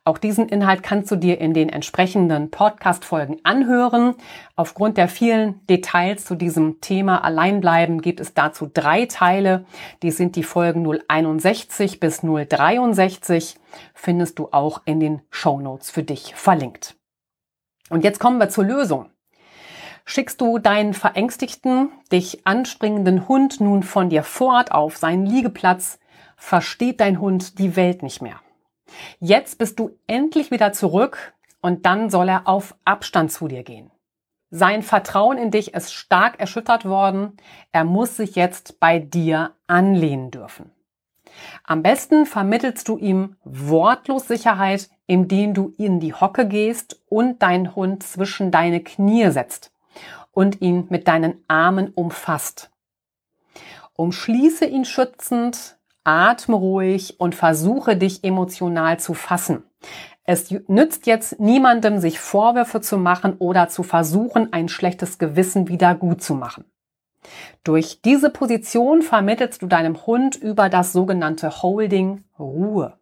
Auch 0.08 0.20
diesen 0.20 0.48
Inhalt 0.48 0.84
kannst 0.84 1.12
du 1.12 1.18
dir 1.18 1.42
in 1.42 1.54
den 1.54 1.68
entsprechenden 1.68 2.50
Podcast-Folgen 2.50 3.42
anhören. 3.44 4.16
Aufgrund 4.56 4.96
der 4.96 5.10
vielen 5.10 5.60
Details 5.68 6.24
zu 6.24 6.36
diesem 6.36 6.80
Thema 6.80 7.26
Alleinbleiben 7.26 8.02
gibt 8.02 8.22
es 8.22 8.34
dazu 8.34 8.72
drei 8.74 9.06
Teile. 9.08 9.66
Die 10.04 10.12
sind 10.12 10.38
die 10.38 10.44
Folgen 10.44 10.88
061 11.10 12.00
bis 12.00 12.22
063. 12.22 13.58
Findest 13.94 14.40
du 14.40 14.48
auch 14.54 14.82
in 14.86 15.02
den 15.02 15.24
Show 15.30 15.60
Notes 15.60 15.92
für 15.92 16.04
dich 16.04 16.34
verlinkt. 16.36 16.96
Und 17.90 18.06
jetzt 18.06 18.22
kommen 18.22 18.38
wir 18.38 18.48
zur 18.48 18.64
Lösung. 18.64 19.10
Schickst 20.06 20.40
du 20.40 20.58
deinen 20.58 20.94
verängstigten, 20.94 21.90
dich 22.14 22.48
anspringenden 22.48 23.28
Hund 23.28 23.60
nun 23.60 23.84
von 23.84 24.10
dir 24.10 24.24
fort 24.24 24.72
auf 24.72 24.96
seinen 24.96 25.26
Liegeplatz, 25.26 26.00
versteht 26.38 27.02
dein 27.02 27.20
Hund 27.20 27.60
die 27.60 27.76
Welt 27.76 28.04
nicht 28.04 28.22
mehr. 28.22 28.40
Jetzt 29.20 29.58
bist 29.58 29.80
du 29.80 29.98
endlich 30.08 30.52
wieder 30.52 30.74
zurück 30.74 31.34
und 31.62 31.86
dann 31.86 32.10
soll 32.10 32.30
er 32.30 32.48
auf 32.48 32.76
Abstand 32.86 33.32
zu 33.32 33.48
dir 33.48 33.64
gehen. 33.64 33.92
Sein 34.50 34.82
Vertrauen 34.82 35.38
in 35.38 35.52
dich 35.52 35.74
ist 35.74 35.94
stark 35.94 36.40
erschüttert 36.40 36.86
worden. 36.86 37.36
Er 37.74 37.84
muss 37.84 38.16
sich 38.16 38.36
jetzt 38.36 38.80
bei 38.80 39.00
dir 39.00 39.52
anlehnen 39.68 40.32
dürfen. 40.32 40.72
Am 41.64 41.84
besten 41.84 42.26
vermittelst 42.26 42.88
du 42.88 42.98
ihm 42.98 43.36
wortlos 43.44 44.28
Sicherheit, 44.28 44.90
indem 45.06 45.54
du 45.54 45.74
in 45.78 46.00
die 46.00 46.14
Hocke 46.14 46.48
gehst 46.48 47.02
und 47.10 47.42
deinen 47.42 47.76
Hund 47.76 48.04
zwischen 48.04 48.52
deine 48.52 48.82
Knie 48.82 49.30
setzt 49.30 49.72
und 50.32 50.62
ihn 50.62 50.88
mit 50.90 51.08
deinen 51.08 51.44
Armen 51.48 51.90
umfasst. 51.90 52.72
Umschließe 53.96 54.66
ihn 54.66 54.86
schützend, 54.86 55.77
atme 56.08 56.56
ruhig 56.56 57.20
und 57.20 57.36
versuche 57.36 57.98
dich 57.98 58.24
emotional 58.24 58.98
zu 58.98 59.14
fassen. 59.14 59.64
Es 60.24 60.50
nützt 60.68 61.06
jetzt 61.06 61.40
niemandem, 61.40 62.00
sich 62.00 62.20
Vorwürfe 62.20 62.82
zu 62.82 62.98
machen 62.98 63.36
oder 63.40 63.68
zu 63.68 63.84
versuchen, 63.84 64.52
ein 64.54 64.70
schlechtes 64.70 65.20
Gewissen 65.20 65.68
wieder 65.68 65.96
gut 65.96 66.22
zu 66.22 66.34
machen. 66.34 66.66
Durch 67.64 68.02
diese 68.02 68.30
Position 68.30 69.02
vermittelst 69.02 69.62
du 69.62 69.68
deinem 69.68 70.06
Hund 70.06 70.38
über 70.38 70.70
das 70.70 70.94
sogenannte 70.94 71.62
Holding 71.62 72.24
Ruhe. 72.40 72.98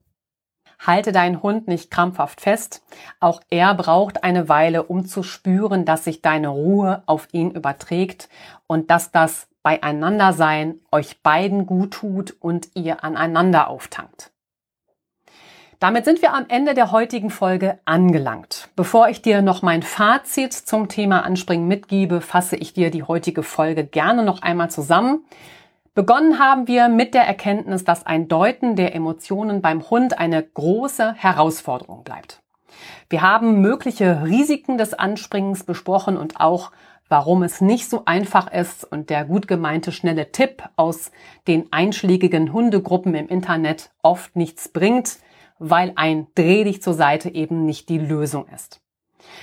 Halte 0.79 1.11
deinen 1.11 1.41
Hund 1.41 1.67
nicht 1.67 1.91
krampfhaft 1.91 2.41
fest. 2.41 2.83
Auch 3.19 3.41
er 3.49 3.73
braucht 3.75 4.23
eine 4.23 4.49
Weile, 4.49 4.83
um 4.83 5.05
zu 5.05 5.23
spüren, 5.23 5.85
dass 5.85 6.03
sich 6.03 6.21
deine 6.21 6.49
Ruhe 6.49 7.03
auf 7.05 7.27
ihn 7.31 7.51
überträgt 7.51 8.29
und 8.67 8.89
dass 8.89 9.11
das 9.11 9.47
Beieinandersein 9.65 10.79
euch 10.91 11.23
beiden 11.23 11.65
gut 11.65 11.89
tut 11.89 12.35
und 12.39 12.69
ihr 12.75 13.03
aneinander 13.03 13.67
auftankt. 13.67 14.31
Damit 15.79 16.05
sind 16.05 16.21
wir 16.21 16.35
am 16.35 16.45
Ende 16.49 16.75
der 16.75 16.91
heutigen 16.91 17.31
Folge 17.31 17.79
angelangt. 17.83 18.69
Bevor 18.75 19.09
ich 19.09 19.23
dir 19.23 19.41
noch 19.41 19.63
mein 19.63 19.81
Fazit 19.81 20.53
zum 20.53 20.87
Thema 20.87 21.25
Anspringen 21.25 21.67
mitgebe, 21.67 22.21
fasse 22.21 22.57
ich 22.57 22.73
dir 22.73 22.91
die 22.91 23.01
heutige 23.01 23.41
Folge 23.41 23.83
gerne 23.85 24.21
noch 24.21 24.43
einmal 24.43 24.69
zusammen. 24.69 25.25
Begonnen 25.95 26.37
haben 26.37 26.67
wir 26.67 26.87
mit 26.87 27.15
der 27.15 27.23
Erkenntnis, 27.23 27.83
dass 27.83 28.05
ein 28.05 28.27
Deuten 28.27 28.75
der 28.75 28.93
Emotionen 28.93 29.63
beim 29.63 29.89
Hund 29.89 30.19
eine 30.19 30.43
große 30.43 31.15
Herausforderung 31.15 32.03
bleibt. 32.03 32.43
Wir 33.09 33.23
haben 33.23 33.61
mögliche 33.61 34.21
Risiken 34.25 34.77
des 34.77 34.93
Anspringens 34.93 35.63
besprochen 35.63 36.17
und 36.17 36.39
auch, 36.39 36.71
warum 37.09 37.43
es 37.43 37.61
nicht 37.61 37.89
so 37.89 38.03
einfach 38.05 38.51
ist 38.51 38.83
und 38.83 39.09
der 39.09 39.25
gut 39.25 39.47
gemeinte 39.47 39.91
schnelle 39.91 40.31
Tipp 40.31 40.63
aus 40.75 41.11
den 41.47 41.71
einschlägigen 41.71 42.51
Hundegruppen 42.51 43.13
im 43.15 43.27
Internet 43.27 43.91
oft 44.01 44.35
nichts 44.35 44.69
bringt, 44.69 45.19
weil 45.59 45.93
ein 45.95 46.27
Dreh 46.35 46.63
dich 46.63 46.81
zur 46.81 46.93
Seite 46.93 47.29
eben 47.29 47.65
nicht 47.65 47.89
die 47.89 47.99
Lösung 47.99 48.47
ist. 48.47 48.81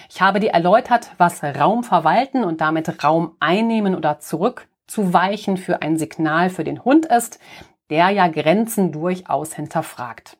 Ich 0.09 0.21
habe 0.21 0.41
dir 0.41 0.51
erläutert, 0.51 1.11
was 1.19 1.43
Raum 1.43 1.85
verwalten 1.85 2.45
und 2.45 2.61
damit 2.61 3.03
Raum 3.03 3.37
einnehmen 3.41 3.95
oder 3.95 4.21
zurück 4.21 4.69
zu 4.87 5.13
weichen 5.13 5.57
für 5.57 5.83
ein 5.83 5.97
Signal 5.97 6.51
für 6.51 6.65
den 6.65 6.85
Hund 6.85 7.07
ist, 7.07 7.39
der 7.91 8.11
ja 8.11 8.29
Grenzen 8.29 8.93
durchaus 8.93 9.55
hinterfragt. 9.55 10.37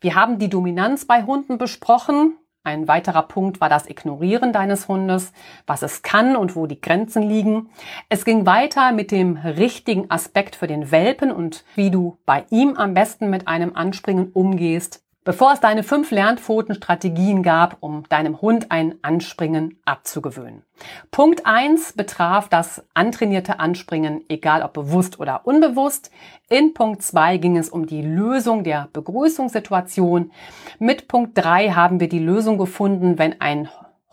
Wir 0.00 0.14
haben 0.14 0.38
die 0.38 0.48
Dominanz 0.48 1.06
bei 1.06 1.22
Hunden 1.22 1.58
besprochen. 1.58 2.36
Ein 2.64 2.86
weiterer 2.86 3.22
Punkt 3.22 3.60
war 3.60 3.68
das 3.68 3.90
Ignorieren 3.90 4.52
deines 4.52 4.86
Hundes, 4.86 5.32
was 5.66 5.82
es 5.82 6.02
kann 6.02 6.36
und 6.36 6.54
wo 6.54 6.66
die 6.66 6.80
Grenzen 6.80 7.22
liegen. 7.22 7.70
Es 8.08 8.24
ging 8.24 8.46
weiter 8.46 8.92
mit 8.92 9.10
dem 9.10 9.36
richtigen 9.36 10.08
Aspekt 10.12 10.54
für 10.54 10.68
den 10.68 10.92
Welpen 10.92 11.32
und 11.32 11.64
wie 11.74 11.90
du 11.90 12.18
bei 12.24 12.44
ihm 12.50 12.76
am 12.76 12.94
besten 12.94 13.30
mit 13.30 13.48
einem 13.48 13.74
Anspringen 13.74 14.30
umgehst. 14.32 15.02
Bevor 15.24 15.52
es 15.52 15.60
deine 15.60 15.84
fünf 15.84 16.10
Lernpfoten-Strategien 16.10 17.44
gab, 17.44 17.76
um 17.78 18.02
deinem 18.08 18.40
Hund 18.40 18.72
ein 18.72 18.96
Anspringen 19.02 19.78
abzugewöhnen. 19.84 20.64
Punkt 21.12 21.46
eins 21.46 21.92
betraf 21.92 22.48
das 22.48 22.84
antrainierte 22.92 23.60
Anspringen, 23.60 24.24
egal 24.28 24.62
ob 24.62 24.72
bewusst 24.72 25.20
oder 25.20 25.46
unbewusst. 25.46 26.10
In 26.48 26.74
Punkt 26.74 27.02
zwei 27.02 27.36
ging 27.36 27.56
es 27.56 27.68
um 27.68 27.86
die 27.86 28.02
Lösung 28.02 28.64
der 28.64 28.88
Begrüßungssituation. 28.92 30.32
Mit 30.80 31.06
Punkt 31.06 31.38
drei 31.38 31.70
haben 31.70 32.00
wir 32.00 32.08
die 32.08 32.18
Lösung 32.18 32.58
gefunden, 32.58 33.16
wenn 33.16 33.40
ein 33.40 33.68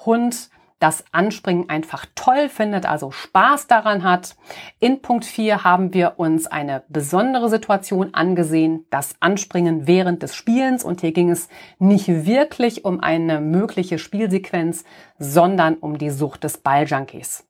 Hund 0.06 0.52
das 0.80 1.04
Anspringen 1.12 1.70
einfach 1.70 2.06
toll 2.16 2.50
findet, 2.50 2.86
also 2.86 3.12
Spaß 3.12 3.68
daran 3.68 4.04
hat. 4.04 4.36
In 4.80 5.02
Punkt 5.02 5.26
4 5.26 5.64
haben 5.64 5.94
wir 5.94 6.14
uns 6.18 6.48
eine 6.48 6.84
besondere 6.88 7.50
Situation 7.50 8.14
angesehen, 8.14 8.86
das 8.90 9.16
Anspringen 9.20 9.88
während 9.88 10.24
des 10.24 10.36
Spielens. 10.36 10.84
Und 10.84 11.02
hier 11.02 11.12
ging 11.12 11.30
es 11.30 11.50
nicht 11.78 12.08
wirklich 12.08 12.86
um 12.86 13.02
eine 13.02 13.42
mögliche 13.42 14.00
Spielsequenz, 14.00 14.86
sondern 15.18 15.76
um 15.76 15.98
die 15.98 16.10
Sucht 16.10 16.44
des 16.44 16.58
Balljunkies. 16.58 17.46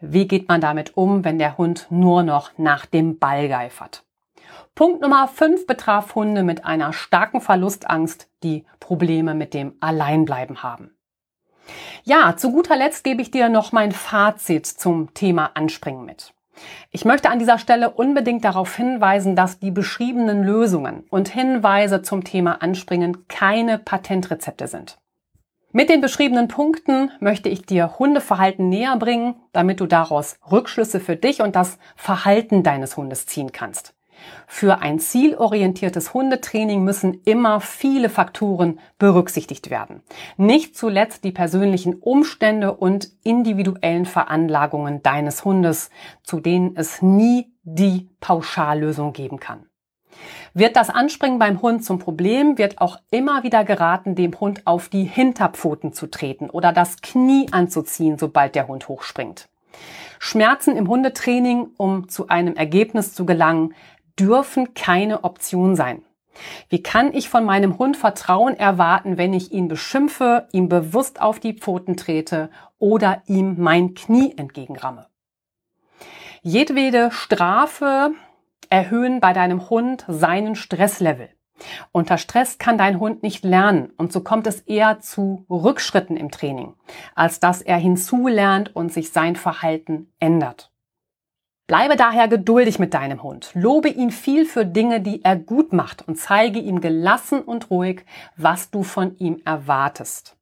Wie 0.00 0.28
geht 0.28 0.48
man 0.48 0.60
damit 0.60 0.96
um, 0.96 1.24
wenn 1.24 1.38
der 1.38 1.58
Hund 1.58 1.86
nur 1.90 2.22
noch 2.22 2.52
nach 2.56 2.86
dem 2.86 3.18
Ball 3.18 3.48
geifert? 3.48 4.04
Punkt 4.74 5.02
Nummer 5.02 5.28
5 5.28 5.66
betraf 5.66 6.14
Hunde 6.14 6.42
mit 6.42 6.64
einer 6.64 6.92
starken 6.92 7.40
Verlustangst, 7.40 8.28
die 8.42 8.64
Probleme 8.78 9.34
mit 9.34 9.52
dem 9.52 9.74
Alleinbleiben 9.80 10.62
haben. 10.62 10.96
Ja, 12.04 12.36
zu 12.36 12.52
guter 12.52 12.76
Letzt 12.76 13.04
gebe 13.04 13.22
ich 13.22 13.30
dir 13.30 13.48
noch 13.48 13.72
mein 13.72 13.92
Fazit 13.92 14.66
zum 14.66 15.14
Thema 15.14 15.50
Anspringen 15.54 16.04
mit. 16.04 16.32
Ich 16.90 17.04
möchte 17.04 17.30
an 17.30 17.38
dieser 17.38 17.58
Stelle 17.58 17.90
unbedingt 17.90 18.44
darauf 18.44 18.74
hinweisen, 18.76 19.36
dass 19.36 19.58
die 19.58 19.70
beschriebenen 19.70 20.42
Lösungen 20.42 21.04
und 21.10 21.28
Hinweise 21.28 22.02
zum 22.02 22.24
Thema 22.24 22.62
Anspringen 22.62 23.28
keine 23.28 23.78
Patentrezepte 23.78 24.66
sind. 24.66 24.98
Mit 25.72 25.88
den 25.88 26.00
beschriebenen 26.00 26.48
Punkten 26.48 27.12
möchte 27.20 27.48
ich 27.48 27.62
dir 27.62 27.98
Hundeverhalten 27.98 28.68
näher 28.68 28.96
bringen, 28.96 29.36
damit 29.52 29.78
du 29.78 29.86
daraus 29.86 30.36
Rückschlüsse 30.50 30.98
für 30.98 31.14
dich 31.14 31.42
und 31.42 31.54
das 31.54 31.78
Verhalten 31.94 32.64
deines 32.64 32.96
Hundes 32.96 33.26
ziehen 33.26 33.52
kannst. 33.52 33.94
Für 34.46 34.82
ein 34.82 34.98
zielorientiertes 34.98 36.12
Hundetraining 36.14 36.82
müssen 36.82 37.20
immer 37.24 37.60
viele 37.60 38.08
Faktoren 38.08 38.80
berücksichtigt 38.98 39.70
werden. 39.70 40.02
Nicht 40.36 40.76
zuletzt 40.76 41.24
die 41.24 41.32
persönlichen 41.32 41.94
Umstände 41.94 42.74
und 42.74 43.10
individuellen 43.22 44.06
Veranlagungen 44.06 45.02
deines 45.02 45.44
Hundes, 45.44 45.90
zu 46.22 46.40
denen 46.40 46.76
es 46.76 47.02
nie 47.02 47.52
die 47.62 48.08
Pauschallösung 48.20 49.12
geben 49.12 49.38
kann. 49.38 49.66
Wird 50.54 50.76
das 50.76 50.90
Anspringen 50.90 51.38
beim 51.38 51.62
Hund 51.62 51.84
zum 51.84 51.98
Problem, 51.98 52.58
wird 52.58 52.80
auch 52.80 52.98
immer 53.10 53.44
wieder 53.44 53.64
geraten, 53.64 54.14
dem 54.14 54.38
Hund 54.40 54.66
auf 54.66 54.88
die 54.88 55.04
Hinterpfoten 55.04 55.92
zu 55.92 56.08
treten 56.08 56.50
oder 56.50 56.72
das 56.72 57.00
Knie 57.00 57.46
anzuziehen, 57.52 58.18
sobald 58.18 58.54
der 58.54 58.66
Hund 58.66 58.88
hochspringt. 58.88 59.48
Schmerzen 60.18 60.76
im 60.76 60.88
Hundetraining, 60.88 61.68
um 61.76 62.08
zu 62.08 62.28
einem 62.28 62.54
Ergebnis 62.54 63.14
zu 63.14 63.24
gelangen, 63.24 63.74
dürfen 64.20 64.74
keine 64.74 65.24
Option 65.24 65.74
sein. 65.74 66.02
Wie 66.68 66.82
kann 66.82 67.12
ich 67.12 67.28
von 67.28 67.44
meinem 67.44 67.78
Hund 67.78 67.96
Vertrauen 67.96 68.56
erwarten, 68.56 69.18
wenn 69.18 69.32
ich 69.32 69.52
ihn 69.52 69.68
beschimpfe, 69.68 70.48
ihm 70.52 70.68
bewusst 70.68 71.20
auf 71.20 71.40
die 71.40 71.54
Pfoten 71.54 71.96
trete 71.96 72.50
oder 72.78 73.22
ihm 73.26 73.56
mein 73.58 73.94
Knie 73.94 74.34
entgegenramme? 74.36 75.06
Jedwede 76.42 77.10
Strafe 77.10 78.12
erhöhen 78.70 79.20
bei 79.20 79.32
deinem 79.32 79.68
Hund 79.68 80.04
seinen 80.08 80.54
Stresslevel. 80.54 81.28
Unter 81.92 82.16
Stress 82.16 82.58
kann 82.58 82.78
dein 82.78 83.00
Hund 83.00 83.22
nicht 83.22 83.44
lernen 83.44 83.90
und 83.98 84.12
so 84.12 84.20
kommt 84.22 84.46
es 84.46 84.60
eher 84.60 85.00
zu 85.00 85.44
Rückschritten 85.50 86.16
im 86.16 86.30
Training, 86.30 86.74
als 87.14 87.40
dass 87.40 87.60
er 87.60 87.76
hinzulernt 87.76 88.74
und 88.74 88.92
sich 88.92 89.10
sein 89.12 89.36
Verhalten 89.36 90.10
ändert. 90.20 90.70
Bleibe 91.70 91.94
daher 91.94 92.26
geduldig 92.26 92.80
mit 92.80 92.94
deinem 92.94 93.22
Hund. 93.22 93.52
Lobe 93.54 93.90
ihn 93.90 94.10
viel 94.10 94.44
für 94.44 94.66
Dinge, 94.66 95.00
die 95.00 95.24
er 95.24 95.36
gut 95.36 95.72
macht 95.72 96.02
und 96.08 96.16
zeige 96.16 96.58
ihm 96.58 96.80
gelassen 96.80 97.42
und 97.42 97.70
ruhig, 97.70 98.04
was 98.36 98.72
du 98.72 98.82
von 98.82 99.16
ihm 99.18 99.40
erwartest. 99.44 100.34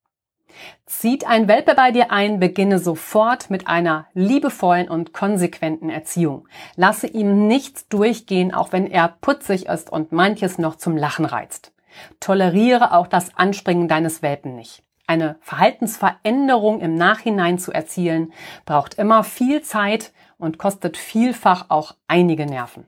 Zieht 0.87 1.29
ein 1.29 1.47
Welpe 1.47 1.75
bei 1.75 1.91
dir 1.91 2.11
ein, 2.11 2.41
beginne 2.41 2.79
sofort 2.79 3.51
mit 3.51 3.69
einer 3.69 4.07
liebevollen 4.15 4.89
und 4.89 5.13
konsequenten 5.13 5.91
Erziehung. 5.91 6.49
Lasse 6.77 7.09
ihm 7.09 7.47
nichts 7.47 7.89
durchgehen, 7.89 8.55
auch 8.55 8.73
wenn 8.73 8.87
er 8.87 9.15
putzig 9.21 9.67
ist 9.67 9.93
und 9.93 10.13
manches 10.13 10.57
noch 10.57 10.77
zum 10.77 10.97
Lachen 10.97 11.27
reizt. 11.27 11.75
Toleriere 12.21 12.95
auch 12.95 13.07
das 13.07 13.37
Anspringen 13.37 13.87
deines 13.87 14.23
Welpen 14.23 14.55
nicht. 14.55 14.83
Eine 15.07 15.37
Verhaltensveränderung 15.41 16.81
im 16.81 16.95
Nachhinein 16.95 17.59
zu 17.59 17.71
erzielen, 17.71 18.33
braucht 18.65 18.95
immer 18.95 19.25
viel 19.25 19.61
Zeit 19.61 20.13
und 20.39 20.59
kostet 20.59 20.97
vielfach 20.97 21.67
auch 21.69 21.95
einige 22.07 22.47
Nerven. 22.47 22.87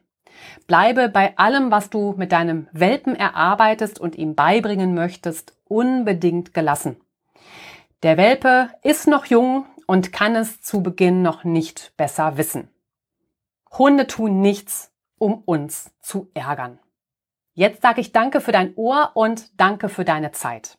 Bleibe 0.67 1.09
bei 1.09 1.37
allem, 1.37 1.71
was 1.71 1.91
du 1.91 2.15
mit 2.17 2.33
deinem 2.33 2.69
Welpen 2.73 3.15
erarbeitest 3.15 3.99
und 3.99 4.17
ihm 4.17 4.35
beibringen 4.35 4.95
möchtest, 4.95 5.57
unbedingt 5.67 6.55
gelassen. 6.55 6.97
Der 8.03 8.17
Welpe 8.17 8.71
ist 8.83 9.07
noch 9.07 9.27
jung 9.27 9.67
und 9.87 10.13
kann 10.13 10.37
es 10.37 10.63
zu 10.63 10.83
Beginn 10.83 11.23
noch 11.23 11.45
nicht 11.45 11.93
besser 11.97 12.37
wissen. 12.37 12.69
Hunde 13.77 14.07
tun 14.07 14.41
nichts, 14.41 14.93
um 15.19 15.43
uns 15.45 15.93
zu 16.01 16.31
ärgern. 16.33 16.79
Jetzt 17.55 17.83
sage 17.83 18.01
ich 18.01 18.13
danke 18.13 18.41
für 18.41 18.53
dein 18.53 18.75
Ohr 18.77 19.11
und 19.15 19.61
danke 19.61 19.89
für 19.89 20.05
deine 20.05 20.33
Zeit. 20.33 20.79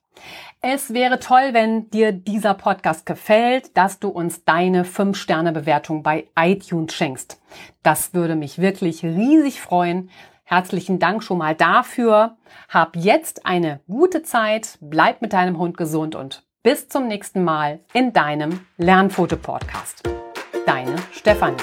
Es 0.64 0.94
wäre 0.94 1.20
toll, 1.20 1.54
wenn 1.54 1.90
dir 1.90 2.12
dieser 2.12 2.54
Podcast 2.54 3.08
gefällt, 3.08 3.76
dass 3.76 4.00
du 4.00 4.10
uns 4.10 4.46
deine 4.46 4.84
5-Sterne-Bewertung 4.84 6.04
bei 6.04 6.28
iTunes 6.38 6.94
schenkst. 6.94 7.42
Das 7.82 8.14
würde 8.14 8.36
mich 8.36 8.60
wirklich 8.60 9.04
riesig 9.04 9.60
freuen. 9.60 10.12
Herzlichen 10.44 11.00
Dank 11.00 11.24
schon 11.24 11.40
mal 11.40 11.56
dafür. 11.56 12.38
Hab 12.70 12.96
jetzt 12.96 13.48
eine 13.48 13.80
gute 13.88 14.22
Zeit, 14.22 14.78
bleib 14.82 15.24
mit 15.24 15.34
deinem 15.34 15.58
Hund 15.58 15.78
gesund 15.78 16.14
und 16.14 16.44
bis 16.62 16.88
zum 16.90 17.08
nächsten 17.08 17.44
Mal 17.44 17.80
in 17.94 18.14
deinem 18.14 18.60
Lernfoto-Podcast. 18.78 20.04
Deine 20.68 20.94
Stefanie. 21.12 21.58